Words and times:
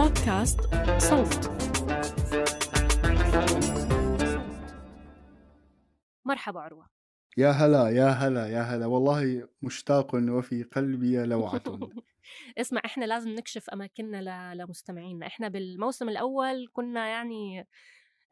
بودكاست 0.00 0.60
صوت. 0.98 1.50
مرحبا 6.24 6.60
عروة. 6.60 6.86
يا 7.36 7.50
هلا 7.50 7.88
يا 7.88 8.06
هلا 8.08 8.46
يا 8.46 8.60
هلا. 8.62 8.86
والله 8.86 9.48
مشتاق 9.62 10.14
وفي 10.14 10.62
قلبي 10.62 11.24
لوعة 11.24 11.62
اسمع 12.60 12.80
إحنا 12.84 13.04
لازم 13.04 13.28
نكشف 13.30 13.70
أماكننا 13.70 14.22
ل- 14.54 14.58
لمستمعينا. 14.58 15.26
إحنا 15.26 15.48
بالموسم 15.48 16.08
الأول 16.08 16.68
كنا 16.72 17.08
يعني 17.08 17.66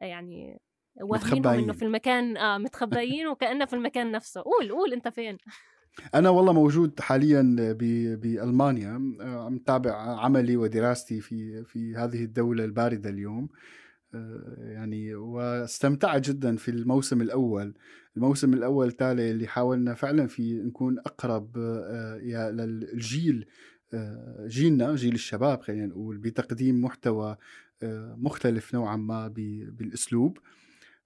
يعني 0.01 0.59
واهمينهم. 1.01 1.53
إنه 1.59 1.73
في 1.73 1.85
المكان 1.85 2.37
آه 2.37 2.57
متخبيين 2.57 3.27
وكأنه 3.27 3.65
في 3.65 3.73
المكان 3.73 4.11
نفسه. 4.11 4.41
قول 4.41 4.71
قول 4.71 4.93
أنت 4.93 5.07
فين؟ 5.07 5.37
أنا 6.15 6.29
والله 6.29 6.53
موجود 6.53 6.99
حاليا 6.99 7.55
ب- 7.59 8.19
بألمانيا. 8.21 9.17
آه، 9.21 9.45
عم 9.45 9.57
تابع 9.57 9.93
عملي 10.19 10.57
ودراستي 10.57 11.21
في 11.21 11.63
في 11.63 11.95
هذه 11.95 12.23
الدولة 12.23 12.65
الباردة 12.65 13.09
اليوم. 13.09 13.49
آه، 14.13 14.55
يعني 14.59 15.15
واستمتعت 15.15 16.29
جدا 16.29 16.55
في 16.55 16.71
الموسم 16.71 17.21
الأول. 17.21 17.73
الموسم 18.17 18.53
الأول 18.53 18.91
تالي 18.91 19.31
اللي 19.31 19.47
حاولنا 19.47 19.93
فعلا 19.93 20.27
في 20.27 20.53
نكون 20.53 20.99
أقرب 20.99 21.57
آه، 21.57 22.49
للجيل 22.51 23.45
آه، 23.93 24.45
جيلنا 24.47 24.95
جيل 24.95 25.13
الشباب 25.13 25.61
خلينا 25.61 25.85
نقول 25.85 26.17
بتقديم 26.17 26.81
محتوى 26.81 27.37
مختلف 28.17 28.73
نوعا 28.75 28.97
ما 28.97 29.27
ب- 29.27 29.77
بالأسلوب. 29.77 30.37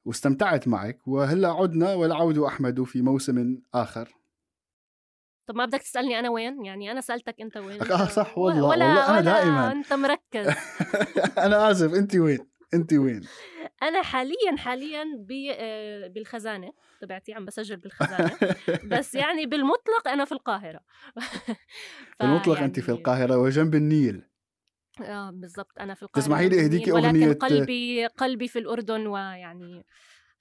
واستمتعت 0.06 0.68
معك. 0.68 1.08
وهلأ 1.08 1.48
عدنا 1.52 1.94
والعود 1.94 2.38
أحمد 2.38 2.84
في 2.84 3.02
موسم 3.02 3.58
آخر. 3.74 4.10
طب 5.48 5.56
ما 5.56 5.66
بدك 5.66 5.82
تسألني 5.82 6.20
أنا 6.20 6.30
وين؟ 6.30 6.66
يعني 6.66 6.92
أنا 6.92 7.02
سألتك 7.02 7.36
أنت 7.42 7.58
وين 7.58 7.82
آه، 7.92 8.06
صح 8.08 8.38
والله، 8.38 8.64
ولا 8.68 8.86
والله 8.86 9.06
أنا 9.06 9.12
ولا 9.12 9.22
دائماً. 9.22 9.72
أنت 9.78 9.94
مركز. 9.94 10.48
أنا 11.46 11.72
آسف 11.72 11.94
أنت 11.94 12.16
وين؟ 12.16 12.40
أنت 12.74 12.94
وين؟ 12.94 13.22
أنا 13.84 14.02
حاليا 14.02 14.58
حاليا 14.58 15.04
ب- 15.18 15.52
آه، 15.58 16.08
بالخزانة 16.08 16.72
تبعتي 17.02 17.34
عم 17.34 17.46
بسجل 17.46 17.78
بالخزانة 17.78 18.32
بس 18.84 19.16
يعني 19.16 19.46
بالمطلق 19.46 20.08
أنا 20.08 20.26
في 20.26 20.32
القاهرة. 20.32 20.80
في 22.18 22.24
المطلق 22.24 22.60
أنت 22.60 22.76
في 22.76 22.82
فيعني- 22.82 23.00
القاهرة 23.00 23.38
وجنب 23.38 23.76
النيل. 23.76 24.24
آه 25.02 25.32
بالضبط 25.32 25.80
أنا 25.80 25.94
في 25.96 26.04
القاهرة 26.04 26.26
تسمحي 26.26 26.50
لي 26.50 26.64
أهديكي 26.64 26.92
ولكن 26.92 27.34
أغنية- 27.34 27.38
قلبي 27.38 28.06
قلبي 28.08 28.48
في 28.48 28.60
الأردن 28.60 29.08
ويعني 29.08 29.86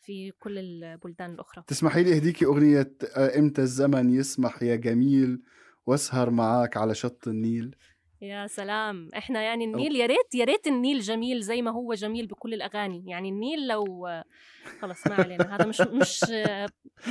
في 0.02 0.30
كل 0.40 0.58
البلدان 0.58 1.30
الأخرى. 1.34 1.64
تسمحي 1.66 2.02
لي 2.02 2.14
أهديكي 2.16 2.44
أغنية 2.44 2.92
آه، 3.16 3.38
إمتى 3.38 3.62
الزمن 3.62 4.10
يسمح 4.10 4.62
يا 4.62 4.76
جميل؟ 4.76 5.42
وأسهر 5.86 6.30
معاك 6.30 6.76
على 6.76 6.94
شط 6.94 7.28
النيل. 7.28 7.74
يا 8.22 8.46
سلام. 8.46 9.08
إحنا 9.16 9.42
يعني 9.42 9.64
النيل 9.64 9.96
يا 9.96 10.06
ريت 10.06 10.34
يا 10.34 10.44
ريت 10.44 10.66
النيل 10.66 11.00
جميل 11.00 11.40
زي 11.42 11.62
ما 11.62 11.70
هو 11.70 11.94
جميل 11.94 12.26
بكل 12.26 12.54
الأغاني. 12.54 13.04
يعني 13.06 13.28
النيل 13.28 13.68
لو 13.68 14.08
خلص 14.80 15.06
ما 15.06 15.14
علينا. 15.14 15.54
هذا 15.56 15.66
مش 15.66 15.80
مش 15.80 16.20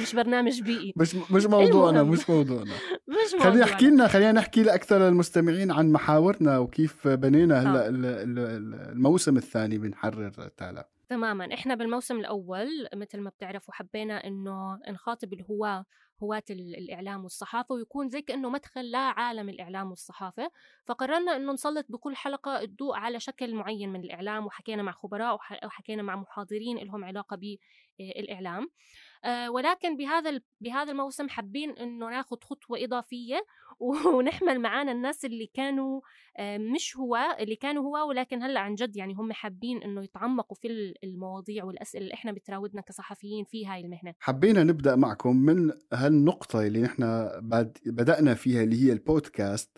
مش 0.02 0.16
برنامج 0.16 0.62
بيئي. 0.62 0.94
مش 0.96 1.16
مش 1.16 1.46
موضوعنا. 1.46 2.04
مش 2.04 2.30
موضوعنا. 2.30 2.72
مش 3.10 3.32
خلينا 3.32 3.46
موضوعنا. 3.46 3.64
أحكي 3.64 3.86
لنا 3.86 4.08
خلينا 4.08 4.32
نحكي 4.32 4.64
لأكثر 4.64 4.98
للمستمعين 5.00 5.72
عن 5.72 5.92
محاورنا 5.92 6.58
وكيف 6.58 7.08
بنينا 7.08 7.58
آه. 7.58 7.62
هلا 7.62 7.88
ال- 7.90 8.06
ال- 8.06 8.90
الموسم 8.92 9.38
الثاني 9.38 9.78
بنحرر 9.78 10.30
تالا. 10.58 10.88
تماما. 11.16 11.54
إحنا 11.54 11.76
بالموسم 11.76 12.20
الأول 12.20 12.88
مثل 12.96 13.20
ما 13.20 13.30
بتعرفوا 13.30 13.74
حبينا 13.74 14.28
إنه 14.28 14.80
نخاطب 14.90 15.34
الهواة 15.34 15.86
هواة 16.24 16.44
ال- 16.50 16.76
الإعلام 16.76 17.24
والصحافة 17.24 17.76
ويكون 17.76 18.10
زي 18.10 18.22
كأنه 18.22 18.50
مدخل 18.50 18.92
لعالم 18.92 19.50
الإعلام 19.50 19.90
والصحافة. 19.90 20.52
فقررنا 20.86 21.36
إنه 21.36 21.54
نسلط 21.54 21.86
بكل 21.90 22.16
حلقة 22.16 22.62
الضوء 22.62 22.96
على 22.96 23.20
شكل 23.20 23.56
معين 23.56 23.90
من 23.90 24.04
الإعلام 24.04 24.46
وحكينا 24.46 24.84
مع 24.84 24.92
خبراء 24.92 25.36
وح- 25.36 25.66
وحكينا 25.66 26.04
مع 26.04 26.16
محاضرين 26.16 26.78
لهم 26.78 27.06
علاقة 27.06 27.38
بالاعلام 28.00 28.64
آه، 28.64 28.68
ولكن 29.50 29.98
بهذا 29.98 30.42
بهذا 30.62 30.92
الموسم 30.92 31.30
حابين 31.30 31.70
إنه 31.70 32.10
ناخذ 32.10 32.38
خطوة 32.44 32.84
إضافية 32.84 33.42
ونحمل 34.16 34.60
معانا 34.60 34.92
الناس 34.92 35.26
اللي 35.26 35.50
كانوا 35.54 36.02
آه، 36.38 36.58
مش 36.58 36.98
هو 36.98 37.18
اللي 37.40 37.56
كانوا 37.56 37.84
هو 37.84 38.10
ولكن 38.10 38.44
هلأ 38.44 38.60
عن 38.60 38.76
جد 38.76 38.96
يعني 38.96 39.14
هم 39.14 39.32
حابين 39.32 39.84
إنه 39.84 40.04
يتعمقوا 40.04 40.58
في 40.62 40.68
ال- 40.68 40.94
المواضيع 41.04 41.64
والاسئله 41.64 42.04
اللي 42.04 42.14
إحنا 42.14 42.32
بتراودنا 42.32 42.82
كصحفيين 42.82 43.46
في 43.46 43.68
هاي 43.68 43.82
المهنة. 43.82 44.14
حبينا 44.20 44.64
نبدأ 44.64 44.96
معكم 44.96 45.36
من 45.38 45.72
هالنقطة 45.94 46.62
اللي 46.68 46.82
نحن 46.82 47.30
بد- 47.42 47.78
بدأنا 47.86 48.34
فيها 48.34 48.64
اللي 48.64 48.84
هي 48.88 48.92
البودكاست 48.94 49.78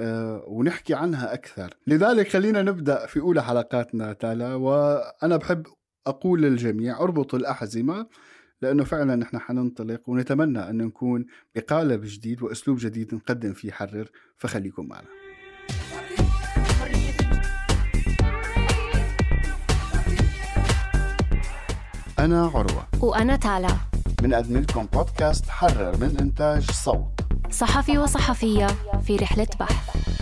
آه، 0.00 0.44
ونحكي 0.46 0.94
عنها 0.94 1.34
أكثر. 1.34 1.74
لذلك 1.86 2.28
خلينا 2.28 2.62
نبدأ 2.62 3.06
في 3.06 3.20
أولى 3.20 3.42
حلقاتنا 3.42 4.12
تالا 4.12 4.54
وأنا 4.54 5.36
بحب 5.36 5.66
أقول 6.06 6.42
للجميع 6.42 7.00
أربطوا 7.00 7.38
الأحزمة 7.38 8.06
لأنه 8.62 8.84
فعلا 8.84 9.16
نحن 9.16 9.38
حننطلق 9.38 10.08
ونتمنى 10.08 10.70
أن 10.70 10.78
نكون 10.78 11.26
بقالب 11.54 12.00
جديد 12.04 12.42
وأسلوب 12.42 12.78
جديد 12.80 13.14
نقدم 13.14 13.52
فيه 13.52 13.72
حرر 13.72 14.08
فخليكم 14.38 14.86
معنا. 14.88 15.08
أنا 22.18 22.46
عروة. 22.46 22.86
وأنا 23.00 23.36
تالا. 23.36 23.76
بنقدم 24.22 24.56
لكم 24.56 24.86
بودكاست 24.86 25.48
حرر 25.48 25.96
من 25.96 26.16
إنتاج 26.20 26.70
صوت. 26.70 27.20
صحفي 27.50 27.98
وصحفية 27.98 28.66
في 29.06 29.16
رحلة 29.16 29.48
بحث. 29.60 30.13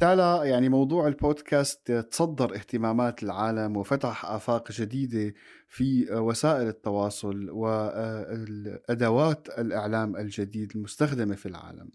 تالا 0.00 0.44
يعني 0.44 0.68
موضوع 0.68 1.08
البودكاست 1.08 1.92
تصدر 1.92 2.54
اهتمامات 2.54 3.22
العالم 3.22 3.76
وفتح 3.76 4.26
آفاق 4.26 4.72
جديدة 4.72 5.34
في 5.68 6.12
وسائل 6.12 6.68
التواصل 6.68 7.50
وأدوات 7.50 9.48
الإعلام 9.58 10.16
الجديد 10.16 10.72
المستخدمة 10.76 11.34
في 11.34 11.46
العالم. 11.46 11.90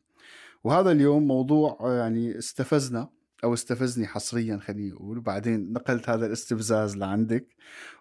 وهذا 0.64 0.92
اليوم 0.92 1.28
موضوع 1.28 1.78
يعني 1.82 2.38
استفزنا 2.38 3.10
أو 3.44 3.54
استفزني 3.54 4.08
حصريا 4.08 4.58
خليني 4.58 4.94
أقول. 4.94 5.18
وبعدين 5.18 5.74
نقلت 5.74 6.10
هذا 6.10 6.26
الاستفزاز 6.26 6.98
لعندك. 6.98 7.48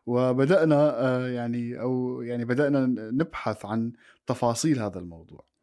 وبدأنا 0.07 1.07
آه، 1.07 1.29
يعني 1.29 1.81
أو 1.81 2.23
يعني 2.23 2.45
بدأنا 2.45 2.87
نبحث 3.11 3.67
عن 3.67 3.93
تفاصيل 4.27 4.79
هذا 4.79 4.99
الموضوع. 4.99 5.54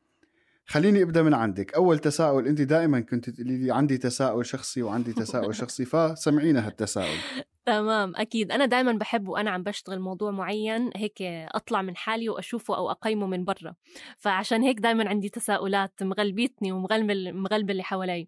خليني 0.72 1.04
أبدأ 1.04 1.24
من 1.24 1.34
عندك. 1.34 1.74
أول 1.74 2.00
تساؤل 2.00 2.48
أنت 2.48 2.62
دائما 2.62 3.00
كنت 3.00 3.30
تقولي 3.30 3.58
لي 3.58 3.72
عندي 3.72 3.98
تساؤل 3.98 4.46
شخصي 4.46 4.82
وعندي 4.82 5.14
تساؤل 5.24 5.56
شخصي 5.56 5.86
فسمعينا 5.86 6.68
هالتساؤل 6.68 7.18
تمام 7.66 8.14
أكيد. 8.16 8.52
أنا 8.52 8.66
دائما 8.66 8.92
بحب 8.92 9.28
وأنا 9.28 9.52
عم 9.52 9.64
بشتغل 9.64 10.00
موضوع 10.00 10.32
معين 10.32 10.90
هيك 10.96 11.22
أطلع 11.22 11.82
من 11.82 11.98
حالي 11.98 12.30
وأشوفه 12.30 12.78
أو 12.78 12.92
أقيمه 12.92 13.28
من 13.28 13.46
برا. 13.46 13.76
فعشان 14.18 14.62
هيك 14.64 14.80
دائما 14.80 15.10
عندي 15.10 15.30
تساؤلات 15.30 16.04
مغلبيتني 16.04 16.72
ومغلبه 16.72 17.32
مغلبه 17.32 17.72
اللي 17.72 17.84
حوالي. 17.84 18.28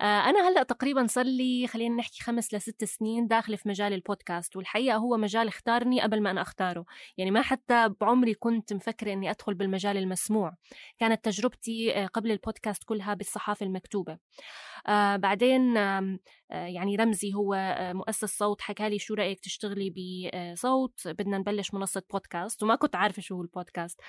آه، 0.00 0.04
أنا 0.04 0.48
هلأ 0.48 0.62
تقريبا 0.62 1.06
صار 1.06 1.24
لي 1.24 1.66
خلينا 1.66 1.96
نحكي 1.96 2.22
خمس 2.22 2.54
لست 2.54 2.84
سنين 2.84 3.26
داخله 3.26 3.56
في 3.56 3.68
مجال 3.68 3.92
البودكاست 3.92 4.56
والحقيقة 4.56 4.96
هو 4.96 5.16
مجال 5.16 5.48
اختارني 5.48 6.00
قبل 6.00 6.22
ما 6.22 6.30
أنا 6.30 6.42
أختاره. 6.42 6.84
يعني 7.18 7.30
ما 7.30 7.42
حتى 7.42 7.88
بعمري 8.00 8.34
كنت 8.34 8.72
مفكره 8.72 9.12
إني 9.12 9.30
أدخل 9.30 9.54
بالمجال 9.54 9.96
المسموع. 9.96 10.54
كانت 10.98 11.24
تجربتي 11.24 11.94
آه، 11.96 12.06
قبل 12.06 12.30
البودكاست 12.30 12.84
كلها 12.84 13.14
بالصحافة 13.14 13.66
المكتوبة. 13.66 14.18
آه 14.86 15.16
بعدين 15.16 15.78
يعني 16.50 16.96
رمزي 16.96 17.34
هو 17.34 17.54
آه 17.54 17.92
مؤسس 17.92 18.38
صوت 18.38 18.60
حكى 18.60 18.88
لي 18.88 18.98
شو 18.98 19.14
رأيك 19.14 19.40
تشتغلي 19.40 19.90
بصوت 20.52 21.08
بدنا 21.08 21.38
نبلش 21.38 21.74
منصة 21.74 22.02
بودكاست 22.12 22.62
وما 22.62 22.74
كنت 22.74 22.96
عارفة 22.96 23.22
شو 23.22 23.34
هو 23.34 23.42
البودكاست. 23.42 24.00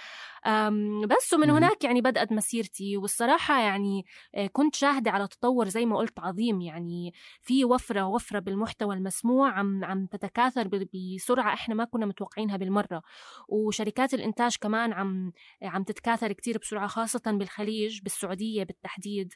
بس 1.07 1.33
ومن 1.33 1.49
هناك 1.49 1.83
يعني 1.83 2.01
بدأت 2.01 2.31
مسيرتي 2.31 2.97
والصراحة 2.97 3.61
يعني 3.61 4.05
آه 4.35 4.47
كنت 4.47 4.75
شاهدة 4.75 5.11
على 5.11 5.27
تطور 5.27 5.67
زي 5.67 5.85
ما 5.85 5.97
قلت 5.97 6.19
عظيم. 6.19 6.61
يعني 6.61 7.13
في 7.41 7.65
وفرة 7.65 8.03
وفرة 8.07 8.39
بالمحتوى 8.39 8.95
المسموع 8.95 9.51
عم 9.51 9.85
عم 9.85 10.05
تتكاثر 10.05 10.69
بسرعة 10.93 11.53
إحنا 11.53 11.75
ما 11.75 11.85
كنا 11.85 12.05
متوقعينها 12.05 12.57
بالمرة. 12.57 13.01
وشركات 13.47 14.13
الإنتاج 14.13 14.55
كمان 14.61 14.93
عم 14.93 15.31
عم 15.61 15.83
تتكاثر 15.83 16.31
كتير 16.31 16.57
بسرعة 16.57 16.87
خاصة 16.87 17.21
بالخليج 17.25 18.01
بالسعودية 18.01 18.63
بالتحديد. 18.63 19.33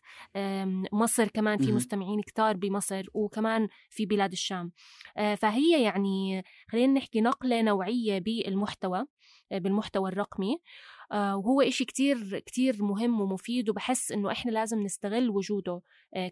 مصر 0.93 1.27
كمان 1.27 1.57
في 1.57 1.71
مستمعين 1.71 2.21
كتار 2.21 2.57
بمصر. 2.57 2.94
وكمان 3.13 3.68
في 3.89 4.06
بلاد 4.06 4.31
الشام. 4.31 4.71
فهي 5.38 5.83
يعني 5.83 6.44
خلينا 6.68 6.94
نحكي 6.94 7.21
نقلة 7.21 7.62
نوعية 7.62 8.19
بالمحتوى 8.19 9.06
بالمحتوى 9.51 10.09
الرقمي. 10.09 10.57
وهو 11.12 11.62
إشي 11.62 11.86
كتير 11.86 12.39
كتير 12.39 12.83
مهم 12.83 13.21
ومفيد 13.21 13.69
وبحس 13.69 14.12
إنه 14.12 14.31
إحنا 14.31 14.51
لازم 14.51 14.80
نستغل 14.80 15.30
وجوده 15.30 15.81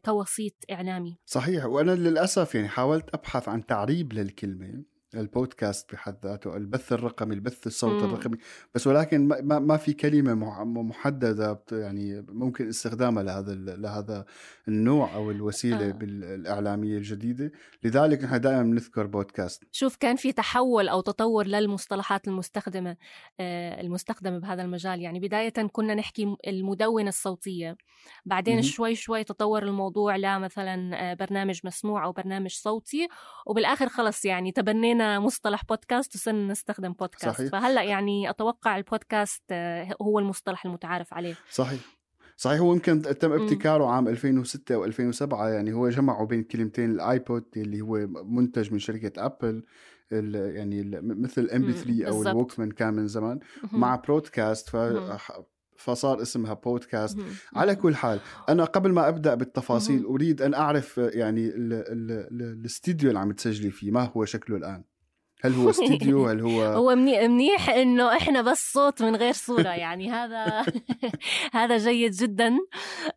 كوسيط 0.06 0.54
إعلامي. 0.72 1.18
صحيح 1.26 1.66
وأنا 1.66 1.92
للأسف 1.92 2.56
يعني 2.56 2.68
حاولت 2.68 3.10
أبحث 3.14 3.50
عن 3.50 3.66
تعريب 3.66 4.14
للكلمة. 4.14 4.84
البودكاست 5.16 5.94
بحد 5.94 6.18
ذاته 6.24 6.58
البث 6.58 6.94
الرقمي 6.94 7.36
البث 7.36 7.68
الصوت 7.68 8.04
مم. 8.04 8.10
الرقمي 8.10 8.38
بس 8.76 8.88
ولكن 8.88 9.28
ما, 9.28 9.60
ما 9.60 9.78
في 9.78 9.94
كلمة 9.94 10.34
محددة 10.66 11.64
يعني 11.72 12.26
ممكن 12.30 12.68
استخدامها 12.68 13.24
لهذا 13.24 13.54
لهذا 13.56 14.26
النوع 14.68 15.16
أو 15.16 15.32
الوسيلة 15.32 15.90
آه. 15.90 15.98
الاعلاميه 16.02 16.98
الجديدة 16.98 17.52
لذلك 17.84 18.24
نحن 18.24 18.42
دائما 18.42 18.64
بنذكر 18.64 19.08
بودكاست 19.08 19.64
شوف 19.72 19.96
كان 19.96 20.16
في 20.16 20.32
تحول 20.32 20.88
أو 20.90 21.02
تطور 21.02 21.48
للمصطلحات 21.48 22.28
المستخدمة 22.28 22.98
آه، 23.40 23.82
المستخدمة 23.82 24.40
بهذا 24.40 24.62
المجال 24.62 25.02
يعني 25.02 25.20
بداية 25.20 25.54
كنا 25.72 25.96
نحكي 25.96 26.36
المدونة 26.48 27.10
الصوتية 27.10 27.78
بعدين 28.26 28.56
مم. 28.56 28.62
شوي 28.62 28.96
شوي 28.96 29.24
تطور 29.24 29.64
الموضوع 29.64 30.16
لمثلا 30.16 30.92
آه، 30.94 31.14
برنامج 31.14 31.60
مسموع 31.64 32.06
أو 32.06 32.12
برنامج 32.12 32.52
صوتي 32.52 33.08
وبالآخر 33.48 33.90
خلص 33.90 34.26
يعني 34.26 34.52
تبنينا 34.52 35.03
مصطلح 35.04 35.66
بودكاست 35.66 36.16
وصرنا 36.16 36.52
نستخدم 36.52 36.94
بودكاست 36.94 37.38
صحيح. 37.38 37.52
فهلأ 37.52 37.84
يعني 37.84 38.30
أتوقع 38.30 38.78
البودكاست 38.78 39.44
آه، 39.52 39.96
هو 40.02 40.20
المصطلح 40.20 40.66
المتعارف 40.66 41.14
عليه. 41.14 41.36
صحيح. 41.52 41.80
صحيح 42.38 42.60
هو 42.60 42.74
يمكن 42.74 43.02
تم 43.02 43.32
ابتكاره 43.32 43.86
عام 43.86 44.08
2006 44.08 44.76
أو 44.76 44.86
2007 44.86 45.50
يعني 45.50 45.74
هو 45.74 45.90
جمعوا 45.90 46.28
بين 46.28 46.44
كلمتين 46.44 46.92
ال 46.92 47.03
iPod 47.03 47.46
اللي 47.58 47.82
هو 47.82 48.08
منتج 48.24 48.74
من 48.74 48.80
شركة 48.80 49.26
Apple 49.26 49.64
يعني 50.12 51.02
مثل 51.02 51.50
MP3 51.50 52.08
أو 52.08 52.22
ال 52.22 52.28
Walkman 52.28 52.72
كان 52.72 52.94
من 52.94 53.08
زمان 53.08 53.40
مع 53.72 53.96
broadcast 53.96 54.70
ف 54.70 54.76
فصار 55.78 56.22
اسمها 56.22 56.54
بودكاست 56.54 57.18
على 57.56 57.76
كل 57.76 57.96
حال 57.96 58.20
أنا 58.50 58.64
قبل 58.64 58.92
ما 58.92 59.08
أبدأ 59.08 59.36
بالتفاصيل 59.36 60.06
أريد 60.06 60.42
أن 60.42 60.54
أعرف 60.54 60.98
يعني 60.98 61.52
الاستديو 61.56 63.10
اللي 63.10 63.20
عم 63.20 63.32
تسجلي 63.32 63.72
فيه 63.72 63.92
ما 63.92 64.04
هو 64.04 64.26
شكله 64.26 64.58
الآن؟ 64.58 64.84
هل 65.46 65.54
هو 65.54 65.70
استديو 65.70 66.28
هل 66.28 66.42
هو 66.42 66.64
هو 66.80 66.96
منيح 66.96 67.70
إنه 67.70 68.18
إحنا 68.18 68.42
بس 68.42 68.74
صوت 68.74 69.04
من 69.04 69.16
غير 69.16 69.34
صورة 69.34 69.70
يعني 69.70 70.12
هذا 70.12 70.66
هذا 71.54 71.78
جيد 71.78 72.12
جدا. 72.12 72.58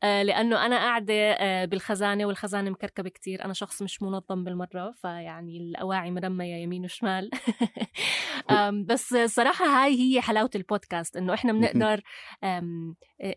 آه، 0.02 0.22
لأنه 0.22 0.66
أنا 0.66 0.76
قاعدة 0.76 1.14
آه، 1.14 1.64
بالخزانة 1.64 2.26
والخزانة 2.26 2.70
مكركبة 2.70 3.08
كتير. 3.08 3.44
أنا 3.44 3.52
شخص 3.52 3.82
مش 3.82 4.02
منظم 4.02 4.44
بالمرة 4.44 4.94
فيعني 5.02 5.58
الأواعي 5.58 6.10
مرمية 6.10 6.56
يمين 6.56 6.84
وشمال. 6.84 7.30
بس 8.86 9.14
صراحة 9.14 9.66
هاي 9.66 10.00
هي 10.00 10.20
حلاوة 10.20 10.50
البودكاست 10.54 11.16
إنه 11.16 11.34
إحنا 11.34 11.52
بنقدر 11.52 12.00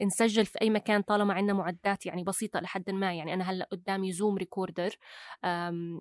نسجل 0.02 0.46
في 0.46 0.62
أي 0.62 0.70
مكان 0.70 1.02
طالما 1.02 1.34
عندنا 1.34 1.54
معدات 1.54 2.06
يعني 2.06 2.24
بسيطة 2.24 2.60
لحد 2.60 2.90
ما. 2.90 3.14
يعني 3.14 3.34
أنا 3.34 3.52
هلأ 3.52 3.68
قدامي 3.72 4.12
Zoom 4.12 4.38
recorder 4.38 4.90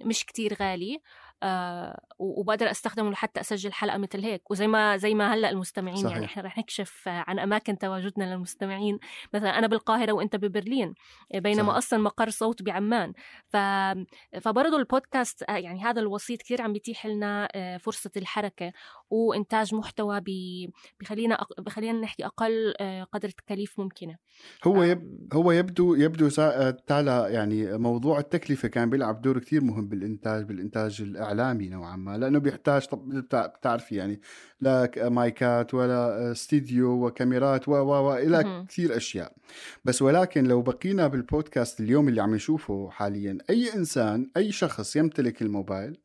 مش 0.05 0.25
كتير 0.27 0.55
غالي. 0.55 1.01
آه 1.43 2.01
وبقدر 2.19 2.71
أستخدمه 2.71 3.11
لحتى 3.11 3.41
أسجل 3.41 3.73
حلقة 3.73 3.99
مثل 3.99 4.25
هيك. 4.25 4.51
وزي 4.51 4.67
ما 4.67 4.97
زي 4.97 5.15
ما 5.15 5.35
هلأ 5.35 5.51
المستمعين 5.51 5.97
يعني 5.97 6.09
صحيح. 6.09 6.15
يعني 6.15 6.27
إحنا 6.27 6.43
رح 6.43 6.59
نكشف 6.59 7.03
عن 7.07 7.39
أماكن 7.39 7.79
تواجدنا 7.79 8.25
للمستمعين. 8.35 8.99
مثلا 9.35 9.59
أنا 9.59 9.67
بالقاهرة 9.67 10.13
وإنت 10.13 10.37
ببرلين 10.37 10.95
بينما 11.35 11.63
صحيح. 11.63 11.77
أصلا 11.77 11.99
مقر 11.99 12.31
صوت 12.31 12.63
بعمان. 12.63 13.13
ف 13.49 13.57
فبرضه 14.41 14.77
البودكاست 14.77 15.43
آه، 15.43 15.57
يعني 15.57 15.83
هذا 15.83 16.01
الوسيط 16.01 16.43
كثير 16.43 16.63
عم 16.63 16.73
بيتيح 16.73 17.07
لنا 17.07 17.49
آه، 17.55 17.77
فرصة 17.77 18.11
الحركة 18.17 18.73
وإنتاج 19.11 19.75
محتوى 19.75 20.21
بخلينا 21.01 21.35
أق... 21.35 21.61
بخلينا 21.61 22.01
نحكي 22.01 22.27
أقل 22.27 22.75
آه، 22.81 23.05
قدر 23.05 23.29
تكاليف 23.29 23.81
ممكنة. 23.81 24.17
هو 24.65 24.83
يب... 24.83 25.29
هو 25.33 25.53
يبدو 25.53 25.95
يبدو 25.95 26.29
تعالى 26.87 27.27
يعني 27.31 27.79
موضوع 27.79 28.19
التكلفة 28.19 28.69
كان 28.69 28.91
بيلعب 28.91 29.23
دور 29.23 29.39
كثير 29.39 29.65
مهم 29.65 29.89
بالإنتاج 29.89 30.45
بالإنتاج 30.45 31.03
الاعلامي 31.33 31.69
نوعا 31.69 31.97
ما 31.97 32.19
لأنه 32.19 32.39
بيحتاج 32.39 32.87
طب 32.87 33.09
بتعرفي 33.35 33.95
يعني 33.95 34.21
لا 34.61 34.91
مايكات 34.99 35.75
ولا 35.75 36.33
استديو 36.33 37.07
وكاميرات 37.07 37.69
و 37.69 37.73
و 37.73 38.15
إلى 38.15 38.65
كثير 38.69 38.97
أشياء. 38.97 39.33
بس 39.85 40.03
ولكن 40.03 40.45
لو 40.45 40.63
بقينا 40.63 41.07
بالبودكاست 41.07 41.81
اليوم 41.81 42.09
اللي 42.09 42.23
عم 42.23 42.35
نشوفه 42.35 42.91
حاليا 42.91 43.39
أي 43.51 43.75
إنسان 43.75 44.31
أي 44.37 44.53
شخص 44.53 44.97
يمتلك 44.97 45.43
الموبايل 45.43 45.99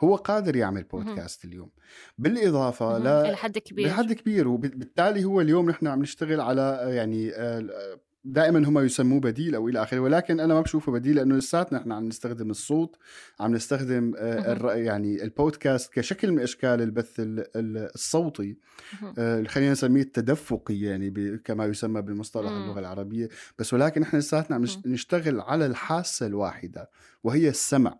هو 0.00 0.16
قادر 0.16 0.56
يعمل 0.56 0.82
بودكاست 0.82 1.44
اليوم. 1.44 1.70
بالإضافة 2.18 2.98
ل 2.98 3.32
لحد 3.32 3.58
كبير. 3.58 3.86
لحد 3.86 4.12
كبير 4.12 4.48
وبالتالي 4.48 5.24
هو 5.24 5.40
اليوم 5.40 5.70
نحن 5.70 5.86
عم 5.86 6.02
نشتغل 6.02 6.40
على 6.40 6.80
يعني 6.88 7.30
آه، 7.34 7.98
دائما 8.26 8.68
هم 8.68 8.78
يسموه 8.78 9.20
بديل 9.20 9.54
أو 9.54 9.68
إلى 9.68 9.82
آخره 9.82 10.00
ولكن 10.00 10.40
أنا 10.40 10.54
ما 10.54 10.60
بشوفه 10.60 10.92
بديل 10.92 11.16
لأنه 11.16 11.36
لساتنا 11.36 11.78
إحنا 11.78 11.94
عم 11.94 12.08
نستخدم 12.08 12.50
الصوت 12.50 12.96
عم 13.40 13.54
نستخدم 13.54 14.12
آه، 14.18 14.74
يعني 14.74 15.22
البودكاست 15.22 15.92
كشكل 15.92 16.32
من 16.32 16.42
أشكال 16.42 16.82
البث 16.82 17.14
الصوتي. 17.18 18.56
آه، 19.18 19.42
خلينا 19.42 19.72
نسميه 19.72 20.02
التدفقي 20.02 20.80
يعني 20.80 21.38
كما 21.44 21.64
يسمى 21.64 22.02
بالمصطلح 22.02 22.50
اللغة 22.50 22.80
العربية. 22.80 23.28
بس 23.58 23.72
ولكن 23.74 24.02
إحنا 24.02 24.18
لساتنا 24.18 24.56
عم 24.56 24.64
نشتغل 24.86 25.40
على 25.40 25.66
الحاسة 25.66 26.26
الواحدة 26.26 26.90
وهي 27.24 27.48
السمع. 27.48 27.98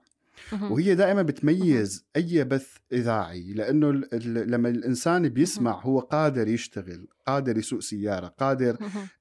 وهي 0.70 0.94
دائما 0.94 1.22
بتميز 1.22 2.06
أي 2.16 2.44
بث 2.44 2.76
إذاعي 2.92 3.52
لأنه 3.52 3.92
لما 4.24 4.68
الإنسان 4.68 5.28
بيسمع 5.28 5.80
هو 5.80 6.00
قادر 6.00 6.48
يشتغل 6.48 7.08
قادر 7.26 7.58
يسوق 7.58 7.80
سيارة 7.80 8.28
قادر 8.28 8.76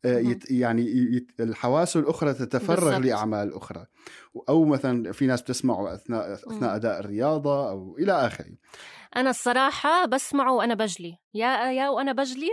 آه، 0.06 0.20
يت 0.20 0.52
يعني 0.52 0.86
يت 1.16 1.32
الحواس 1.40 1.98
الأخرى 1.98 2.34
تتفرغ 2.34 2.86
بالزبط. 2.86 3.06
لأعمال 3.06 3.54
أخرى. 3.54 3.86
أو 4.50 4.66
مثلا 4.66 5.12
في 5.12 5.28
ناس 5.28 5.42
بتسمعه 5.42 5.94
أثناء 5.94 6.34
أثناء 6.34 6.76
أداء 6.76 7.00
الرياضة 7.00 7.70
أو 7.70 7.98
إلى 8.00 8.12
آخره. 8.12 8.56
أنا 9.16 9.30
الصراحة 9.30 10.06
بسمعه 10.06 10.54
وأنا 10.54 10.74
بجلي. 10.74 11.18
يا 11.34 11.72
يا 11.72 11.90
وأنا 11.90 12.12
بجلي 12.12 12.50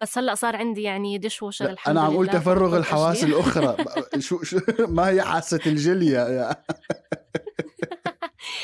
بس 0.00 0.18
هلأ 0.18 0.34
صار 0.34 0.56
عندي 0.56 0.82
يعني 0.82 1.18
ديش 1.18 1.42
ووشر 1.42 1.70
الحمد 1.70 1.96
أنا 1.96 2.06
عم 2.06 2.12
أقول 2.12 2.28
تفرغ 2.28 2.76
الحواس 2.76 3.24
الأخرى. 3.24 3.76
شو 4.18 4.42
شو 4.42 4.58
ما 4.78 5.08
هي 5.08 5.22
حاسة 5.22 5.60
الجلية. 5.66 6.50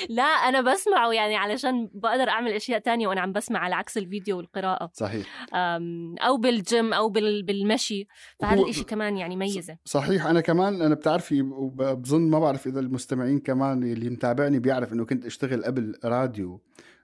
لا 0.09 0.23
أنا 0.23 0.61
بسمعه 0.61 1.13
يعني 1.13 1.37
علشان 1.37 1.91
بقدر 1.95 2.29
أعمل 2.29 2.53
أشياء 2.53 2.79
تانية 2.79 3.09
وأنا 3.09 3.21
عم 3.21 3.33
بسمع 3.33 3.59
على 3.59 3.75
عكس 3.75 3.99
الفيديو 3.99 4.37
والقراءة. 4.37 4.91
صحيح. 4.93 5.27
أو 6.21 6.37
بالجيم 6.37 6.93
أو 6.93 7.09
بالمشي. 7.09 8.07
فهذا 8.41 8.63
الشيء 8.63 8.85
كمان 8.85 9.17
يعني 9.17 9.37
ميزة. 9.37 9.77
صحيح. 9.85 10.27
أنا 10.27 10.41
كمان 10.41 10.83
أنا 10.83 10.95
بتعرفي 10.95 11.43
وبظن 11.43 12.31
ما 12.31 12.39
بعرف 12.39 12.67
إذا 12.67 12.81
المستمعين 12.81 13.39
كمان 13.39 13.83
اللي 13.83 14.11
متابعني 14.11 14.59
بيعرف 14.59 14.93
إنه 14.93 15.05
كنت 15.05 15.27
أشتغل 15.27 15.65
قبل 15.65 15.95
راديو. 16.05 16.61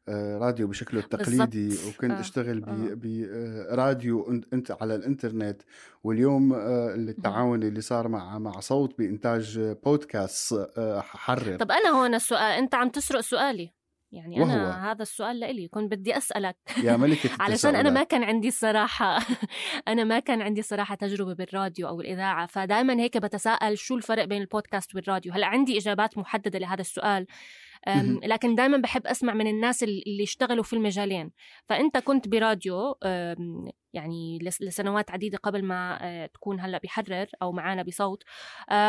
راديو 0.09 0.69
بشكله 0.69 1.01
التقليدي 1.01 1.69
بالزبط. 1.69 1.95
وكنت 1.95 2.11
آه. 2.11 2.21
أشتغل 2.21 2.61
براديو 2.97 4.23
آه. 4.23 4.41
إنت 4.53 4.71
على 4.71 4.95
الإنترنت 4.95 5.63
واليوم 6.05 6.55
التعاون 6.55 7.63
اللي 7.63 7.81
صار 7.81 8.09
مع 8.09 8.39
مع 8.39 8.61
صوت 8.61 8.99
بإنتاج 8.99 9.61
بودكاست 9.85 10.71
حرر 10.99 11.57
طب 11.57 11.71
أنا 11.71 11.89
هون 11.89 12.15
السؤال 12.15 12.59
أنت 12.59 12.75
عم 12.75 12.89
تسرق 12.89 13.21
سؤالي 13.21 13.77
يعني 14.13 14.41
وهو؟ 14.41 14.51
أنا 14.51 14.93
هذا 14.93 15.03
السؤال 15.03 15.41
لإلي 15.41 15.69
كنت 15.69 15.93
بدي 15.93 16.17
أسألك 16.17 16.57
يا 16.85 16.97
ملكة 16.97 17.31
علشان 17.43 17.77
أنا 17.81 17.91
ما. 17.91 18.03
كان 18.03 18.25
عندي 18.25 18.49
الصراحة 18.49 19.19
أنا 19.89 20.05
ما 20.05 20.19
كان 20.19 20.43
عندي 20.43 20.63
صراحة 20.63 20.95
تجربة 20.95 21.35
بالراديو 21.35 21.89
أو 21.89 22.01
الإذاعة 22.01 22.47
فدائما 22.47 23.01
هيك 23.01 23.19
بتساءل 23.19 23.79
شو 23.79 23.97
الفرق 23.97 24.25
بين 24.25 24.43
البودكاست 24.43 24.95
والراديو 24.95 25.33
هلأ 25.33 25.47
عندي 25.47 25.79
إجابات 25.79 26.19
محددة 26.19 26.59
لهذا 26.59 26.81
السؤال. 26.81 27.27
لكن 28.25 28.55
دائما 28.55 28.77
بحب 28.77 29.07
أسمع 29.07 29.35
من 29.35 29.47
الناس 29.47 29.83
اللي 29.83 30.23
اشتغلوا 30.23 30.65
في 30.65 30.73
المجالين. 30.73 31.31
فأنت 31.69 31.97
كنت 31.97 32.29
براديو 32.29 32.95
يعني 33.93 34.39
لس- 34.43 34.63
لسنوات 34.63 35.11
عديدة 35.11 35.39
قبل 35.39 35.63
ما 35.65 35.99
تكون 36.35 36.61
هلأ 36.61 36.81
بحرر 36.85 37.27
أو 37.43 37.53
معنا 37.53 37.83
بصوت. 37.83 38.23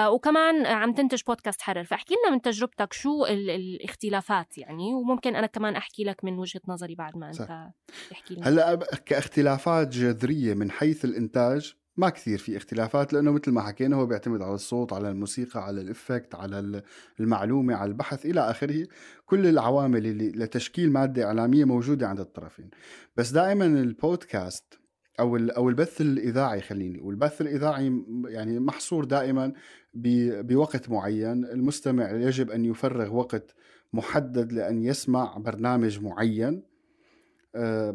وكمان 0.08 0.66
عم 0.66 0.94
تنتج 0.94 1.22
بودكاست 1.28 1.62
حرر. 1.62 1.84
فاحكي 1.84 2.14
لنا 2.24 2.36
من 2.36 2.42
تجربتك 2.42 2.94
شو 2.94 3.26
ال- 3.26 3.50
الاختلافات 3.50 4.58
يعني 4.58 4.94
وممكن 4.94 5.36
أنا 5.36 5.48
كمان 5.48 5.76
أحكي 5.76 6.04
لك 6.04 6.24
من 6.24 6.40
وجهة 6.40 6.62
نظري 6.68 6.96
بعد 6.96 7.18
ما. 7.18 7.30
أنت 7.30 7.70
تحكي 8.10 8.36
لنا. 8.36 8.50
هلأ 8.50 8.76
كاختلافات 9.06 9.88
جذرية 9.88 10.54
من 10.54 10.72
حيث 10.72 11.06
الإنتاج 11.06 11.74
ما 11.98 12.10
كثير 12.10 12.38
في 12.38 12.58
اختلافات 12.58 13.14
لأنه 13.14 13.32
مثل 13.32 13.52
ما 13.52 13.62
حكينا 13.62 13.96
هو 13.96 14.06
بيعتمد 14.06 14.42
على 14.42 14.54
الصوت 14.56 14.94
على 14.94 15.10
الموسيقى 15.10 15.64
على 15.66 15.82
الإفكت 15.82 16.36
على 16.36 16.60
ال- 16.60 16.82
المعلومة 17.20 17.76
على 17.76 17.90
البحث 17.92 18.26
إلى 18.26 18.42
آخره. 18.50 18.88
كل 19.26 19.48
العوامل 19.48 20.06
اللي 20.08 20.30
لتشكيل 20.32 20.92
مادة 20.92 21.26
إعلامية 21.26 21.66
موجودة 21.66 22.08
عند 22.08 22.20
الطرفين. 22.20 22.70
بس 23.16 23.32
دائما 23.32 23.66
البودكاست 23.66 24.80
أو 25.20 25.38
أو 25.38 25.70
البث 25.70 26.02
الإذاعي 26.02 26.62
خليني 26.62 27.00
والبث 27.00 27.42
الإذاعي 27.42 28.04
يعني 28.28 28.60
محصور 28.60 29.06
دائما 29.06 29.54
بوقت 29.94 30.90
معين. 30.90 31.46
المستمع 31.46 32.12
يجب 32.12 32.52
أن 32.52 32.66
يفرغ 32.66 33.14
وقت 33.16 33.56
محدد 33.94 34.52
لأن 34.54 34.84
يسمع 34.84 35.38
برنامج 35.38 36.00
معين. 36.04 36.64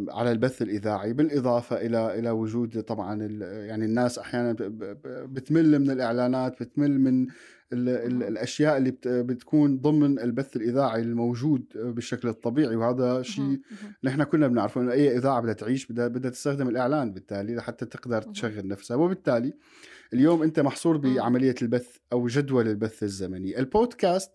على 0.09 0.33
البث 0.33 0.63
الإذاعي 0.63 1.13
بالإضافة 1.13 1.77
إلى 1.77 2.19
إلى 2.19 2.31
وجود 2.31 2.83
طبعا 2.83 3.23
يعني 3.43 3.85
الناس 3.85 4.19
أحيانا 4.19 4.57
بتمل 5.27 5.79
من 5.79 5.91
الإعلانات 5.91 6.63
بتمل 6.63 7.01
من 7.01 7.27
ال 7.73 7.89
ال 7.89 8.23
الأشياء 8.23 8.77
اللي 8.77 8.91
بت- 8.91 9.09
بتكون 9.09 9.79
ضمن 9.79 10.19
البث 10.19 10.57
الإذاعي 10.57 11.03
الموجود 11.03 11.65
بالشكل 11.75 12.29
الطبيعي 12.29 12.77
وهذا 12.77 13.23
شيء. 13.23 13.61
نحن 14.05 14.23
كنا 14.23 14.49
بنعرفه 14.49 14.81
إنه 14.81 14.93
أي 14.93 15.17
إذاعة 15.17 15.41
بدها 15.41 15.53
تعيش 15.55 15.87
بدها 15.93 16.09
بدها 16.09 16.31
تستخدم 16.31 16.69
الإعلان 16.69 17.13
بالتالي 17.13 17.55
لحتى 17.55 17.87
تقدر. 17.87 18.23
تشغل 18.23 18.69
نفسها 18.69 18.97
وبالتالي 18.97 19.53
اليوم 20.15 20.43
أنت 20.43 20.61
محصور. 20.61 20.97
بعملية 20.97 21.55
البث 21.63 21.97
أو 22.13 22.27
جدول 22.27 22.69
البث 22.69 23.03
الزمني 23.03 23.59
البودكاست 23.59 24.31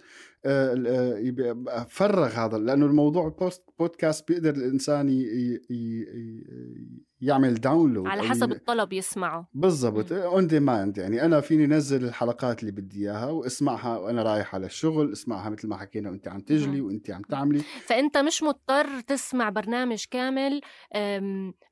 فرغ 1.90 2.28
هذا 2.28 2.58
لأنه 2.58 2.86
الموضوع 2.86 3.30
بوست 3.30 3.64
بودكاست 3.80 4.28
بيقدر 4.28 4.50
الإنسان 4.56 5.10
ي- 5.10 5.60
ي- 5.70 7.08
يعمل 7.22 7.54
download 7.54 8.08
على 8.08 8.22
حسب 8.22 8.52
الطلب 8.52 8.94
يسمعه 8.94 9.48
بالضبط 9.54 10.12
on 10.12 10.48
demand 10.48 10.98
يعني 10.98 11.26
أنا 11.26 11.42
فيني 11.42 11.68
نزل 11.68 12.06
الحلقات 12.06 12.60
اللي 12.60 12.72
بدي 12.72 13.00
إياها 13.00 13.26
واسمعها 13.30 13.98
وأنا 13.98 14.24
رايح 14.24 14.56
على 14.56 14.66
الشغل 14.66 15.12
اسمعها 15.12 15.50
مثل 15.50 15.68
ما 15.68 15.78
حكينا 15.78 16.10
وأنت 16.10 16.28
عم 16.28 16.40
تجلي. 16.40 16.82
وأنت 16.82 17.12
عم 17.12 17.22
تعملي 17.22 17.60
فأنت 17.86 18.18
مش 18.18 18.44
مضطر 18.44 19.00
تسمع 19.08 19.50
برنامج 19.50 20.06
كامل 20.12 20.62